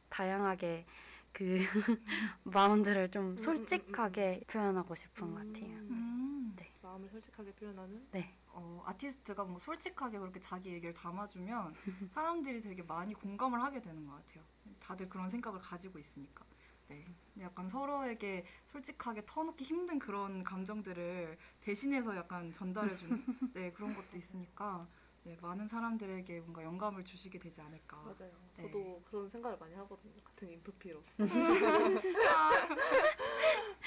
다양하게 0.09 0.85
그 1.31 1.55
마음들을 2.43 3.11
좀 3.11 3.31
음, 3.31 3.37
솔직하게 3.37 4.41
표현하고 4.47 4.95
싶은 4.95 5.27
것 5.33 5.35
같아요. 5.35 5.75
음. 5.77 6.53
네. 6.55 6.73
마음을 6.81 7.07
솔직하게 7.09 7.51
표현하는 7.53 8.07
네. 8.11 8.35
어, 8.55 8.81
아티스트가 8.85 9.43
뭐 9.43 9.59
솔직하게 9.59 10.17
그렇게 10.17 10.39
자기 10.39 10.71
얘기를 10.71 10.93
담아주면 10.93 11.73
사람들이 12.13 12.61
되게 12.61 12.81
많이 12.83 13.13
공감을 13.13 13.61
하게 13.61 13.81
되는 13.81 14.07
것 14.07 14.13
같아요. 14.13 14.43
다들 14.79 15.09
그런 15.09 15.29
생각을 15.29 15.59
가지고 15.59 15.99
있으니까. 15.99 16.45
네. 16.87 17.03
약간 17.41 17.67
서로에게 17.67 18.45
솔직하게 18.67 19.23
터놓기 19.25 19.65
힘든 19.65 19.99
그런 19.99 20.43
감정들을 20.43 21.37
대신해서 21.59 22.15
약간 22.15 22.53
전달해주는 22.53 23.23
네, 23.55 23.71
그런 23.73 23.93
것도 23.93 24.15
있으니까 24.15 24.87
네, 25.23 25.37
많은 25.41 25.67
사람들에게 25.67 26.39
뭔가 26.41 26.63
영감을 26.63 27.03
주시게 27.03 27.39
되지 27.39 27.59
않을까. 27.59 27.97
맞아요. 27.97 28.31
네. 28.55 28.63
저도 28.63 29.03
그런 29.09 29.29
생각을 29.29 29.57
많이 29.57 29.73
하거든요. 29.75 30.13
같은 30.23 30.49
인프피로서. 30.49 31.05
음. 31.19 31.27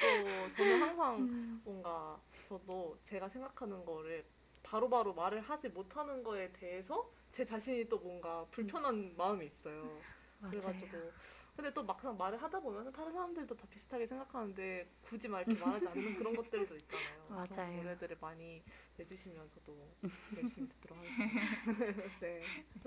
또 0.00 0.50
저는 0.56 0.82
항상 0.82 1.60
뭔가 1.64 2.20
저도 2.48 2.98
제가 3.04 3.28
생각하는 3.28 3.84
거를 3.84 4.26
바로바로 4.68 5.14
말을 5.14 5.40
하지 5.40 5.68
못하는 5.68 6.22
거에 6.22 6.52
대해서 6.52 7.10
제 7.32 7.44
자신이 7.44 7.88
또 7.88 7.98
뭔가 7.98 8.44
불편한 8.50 9.14
마음이 9.16 9.46
있어요. 9.46 9.98
맞아요. 10.40 10.50
그래가지고 10.50 11.12
근데 11.56 11.72
또 11.72 11.82
막상 11.82 12.16
말을 12.16 12.40
하다 12.40 12.60
보면 12.60 12.92
다른 12.92 13.12
사람들도 13.12 13.56
다 13.56 13.66
비슷하게 13.68 14.06
생각하는데 14.06 14.88
굳이 15.02 15.26
막 15.26 15.40
이렇게 15.40 15.58
말하지 15.64 15.88
않는 15.88 16.16
그런 16.16 16.36
것들도 16.36 16.76
있잖아요. 16.76 17.26
맞아요. 17.28 17.76
노래들을 17.82 18.18
많이 18.20 18.62
내주시면 18.96 19.50
저도 19.50 19.74
열심히 20.36 20.68
듣도록 20.68 20.98
하겠습니다. 20.98 21.40
네. 22.20 22.42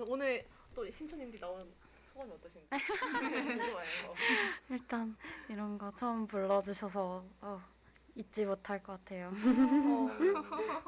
오늘 0.06 0.46
또 0.74 0.88
신촌인디 0.88 1.38
나온 1.38 1.70
소감이 2.12 2.32
어떠신가요? 2.32 2.80
일단 4.70 5.16
이런 5.48 5.76
거 5.76 5.90
처음 5.92 6.26
불러주셔서 6.26 7.24
어, 7.40 7.60
잊지 8.14 8.44
못할 8.44 8.82
것 8.82 8.92
같아요. 8.92 9.28
어, 9.28 10.08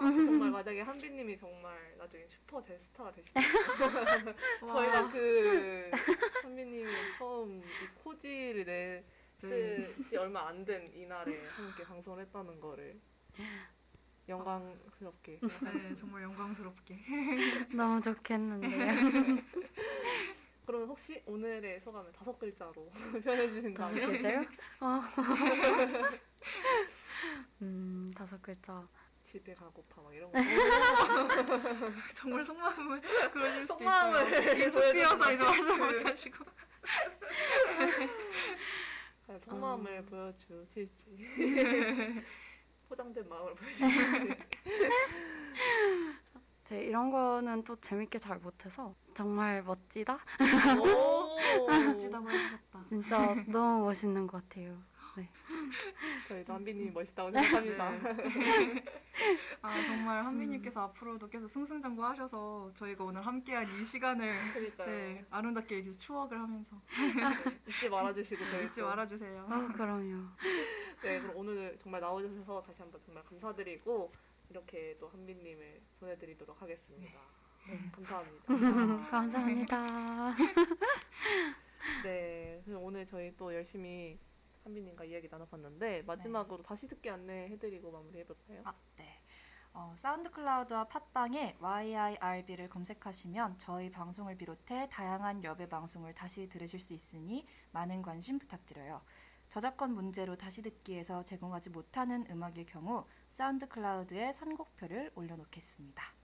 정말 0.01 0.51
만약에 0.51 0.83
한비님이 0.83 1.39
정말 1.39 1.95
나중에 1.97 2.27
슈퍼 2.29 2.63
대스타가 2.63 3.11
되시다면 3.13 3.49
저희가 4.69 5.09
그 5.11 5.91
한비님이 6.43 6.85
처음 7.19 7.63
이 7.63 7.87
코디를 8.03 9.03
냈지 9.43 10.17
얼마 10.19 10.49
안 10.49 10.65
된 10.65 10.85
이날에 10.95 11.47
함께 11.49 11.83
방송을 11.85 12.21
했다는 12.25 12.61
거를 12.61 12.99
영광스럽게 14.29 15.41
네, 15.41 15.95
정말 15.95 16.23
영광스럽게. 16.23 16.99
너무 17.75 18.01
좋겠는데요. 18.01 18.93
그러면 20.67 20.89
혹시 20.89 21.23
오늘의 21.27 21.79
소감을 21.81 22.11
다섯 22.13 22.39
글자로 22.39 22.73
표현해 23.23 23.23
다섯 23.23 23.53
주신다면 23.53 24.07
글자요? 24.13 24.45
어. 24.81 25.03
음, 27.63 28.13
다섯 28.17 28.41
글자. 28.43 28.87
집에 29.27 29.53
가고파 29.55 30.01
막 30.03 30.15
이런 30.15 30.31
거 30.31 30.39
정말 32.15 32.45
속마음을 32.45 33.01
그러실 33.33 33.63
수도 33.67 33.75
속마음을 33.79 34.29
있어요. 34.31 34.65
인프피어서 34.65 35.33
이제 35.33 35.45
말씀 35.45 35.79
그- 35.79 35.85
못하시고. 35.93 36.45
아, 39.27 39.39
속마음을 39.39 39.99
어. 39.99 40.03
보여주실지 40.05 41.17
포장된 42.89 43.29
마음을 43.29 43.55
보여주실지 43.55 44.37
제 46.65 46.83
이런 46.85 47.11
거는 47.11 47.65
또 47.65 47.77
재밌게 47.81 48.19
잘 48.19 48.39
못해서 48.39 48.95
정말 49.15 49.63
멋지다. 49.63 50.19
오 50.81 51.37
멋지다고 51.69 52.31
해주셨다. 52.31 52.85
진짜 52.87 53.35
너무 53.49 53.85
멋있는 53.87 54.27
것 54.27 54.43
같아요. 54.49 54.81
네. 55.17 55.31
저희도 56.29 56.53
한빈님이 56.55 56.91
멋있다고 56.91 57.31
생각합니다. 57.31 57.91
네. 57.91 58.85
아 59.63 59.83
정말 59.85 60.25
한비님께서 60.25 60.83
앞으로도 60.83 61.29
계속 61.29 61.49
승승장구하셔서 61.49 62.73
저희가 62.75 63.05
오늘 63.05 63.25
함께한 63.25 63.81
이 63.81 63.85
시간을. 63.85 64.35
네, 64.87 65.25
아름답게 65.31 65.79
이제 65.79 65.91
추억을 65.91 66.39
하면서 66.41 66.77
잊지 67.69 67.89
말아주시고 67.89 68.45
저희 68.47 68.67
잊지 68.67 68.81
또- 68.81 68.87
말아주세요. 68.89 69.47
아 69.49 69.69
그럼요. 69.73 70.25
네, 71.03 71.21
그럼 71.21 71.37
오늘 71.37 71.77
정말 71.79 72.01
나오셔서 72.01 72.63
다시 72.63 72.83
한번 72.83 73.01
정말 73.05 73.23
감사드리고 73.25 74.13
이렇게 74.51 74.97
또 74.99 75.09
한빈님을 75.09 75.81
보내드리도록 76.01 76.61
하겠습니다. 76.61 77.21
네, 77.69 77.79
감사합니다. 77.93 79.09
감사합니다. 79.11 80.35
네, 82.03 82.63
오늘 82.77 83.07
저희 83.07 83.35
또 83.37 83.55
열심히 83.55 84.19
한비님과 84.65 85.05
이야기 85.05 85.29
나눠봤는데 85.31 86.03
마지막으로 86.03 86.63
다시 86.63 86.89
듣기 86.89 87.11
안내해드리고 87.11 87.91
마무리해볼까요? 87.93 88.63
아, 88.65 88.75
네. 88.97 89.21
어, 89.75 89.93
SoundCloud와 89.97 90.85
팟빵에 90.85 91.57
YIRB를 91.61 92.69
검색하시면 92.69 93.59
저희 93.59 93.91
방송을 93.91 94.37
비롯해 94.37 94.89
다양한 94.89 95.43
여배 95.43 95.69
방송을 95.69 96.15
다시 96.15 96.49
들으실 96.49 96.81
수 96.81 96.95
있으니 96.95 97.47
많은 97.73 98.01
관심 98.03 98.39
부탁드려요. 98.39 99.03
저작권 99.49 99.93
문제로 99.93 100.37
다시 100.37 100.63
듣기에서 100.63 101.25
제공하지 101.25 101.71
못하는 101.71 102.25
음악의 102.31 102.67
경우 102.67 103.05
SoundCloud에 103.31 104.33
선곡표를 104.33 105.11
올려놓겠습니다. 105.15 106.24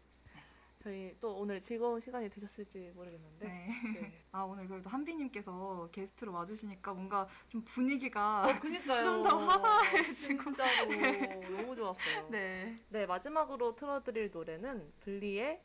저희 0.82 1.14
또 1.20 1.36
오늘 1.36 1.60
즐거운 1.60 2.00
시간이 2.00 2.30
되셨을지 2.30 2.92
모르겠는데 2.94 3.46
네. 3.46 3.68
네. 4.00 4.24
아 4.32 4.42
오늘 4.42 4.66
그래도 4.66 4.88
한비님께서 4.88 5.90
게스트로 5.92 6.32
와주시니까 6.32 6.94
뭔가 6.94 7.28
좀 7.48 7.62
분위기가 7.64 8.58
그니까요. 8.60 9.02
좀더 9.02 9.36
화사해지고. 9.38 10.42
진짜로 10.42 10.88
너무 11.56 11.76
좋았어요. 11.76 12.28
네. 12.30 12.76
네, 12.88 13.06
마지막으로 13.06 13.76
틀어드릴 13.76 14.30
노래는 14.30 14.92
블리의 15.00 15.62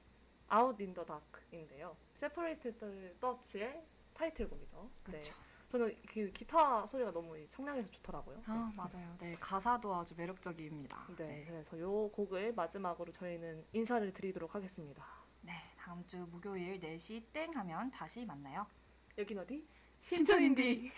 Out 0.54 0.84
in 0.84 0.94
the 0.94 1.06
Dark인데요. 1.06 1.96
Separated 2.16 2.78
Thoughts의 3.20 3.84
타이틀곡이죠. 4.14 4.90
그렇죠. 5.04 5.34
네. 5.34 5.45
저는 5.70 5.96
그 6.08 6.32
기타 6.32 6.86
소리가 6.88 7.12
너무 7.12 7.36
청량해서 7.50 7.90
좋더라고요. 7.92 8.40
아 8.46 8.72
맞아요. 8.76 9.16
네 9.20 9.36
가사도 9.40 9.94
아주 9.94 10.14
매력적입니다. 10.16 11.08
네, 11.18 11.46
그래서 11.48 11.80
요 11.80 12.10
곡을 12.10 12.54
마지막으로 12.54 13.12
저희는 13.12 13.66
인사를 13.74 14.14
드리도록 14.14 14.56
하겠습니다. 14.56 15.04
네 15.42 15.54
다음 15.78 16.06
주 16.08 16.18
목요일 16.32 16.80
4시 16.80 17.24
땡 17.34 17.56
하면 17.56 17.92
다시 17.92 18.26
만나요. 18.26 18.66
여긴 19.18 19.40
어디? 19.40 19.68
신촌인디. 20.02 20.92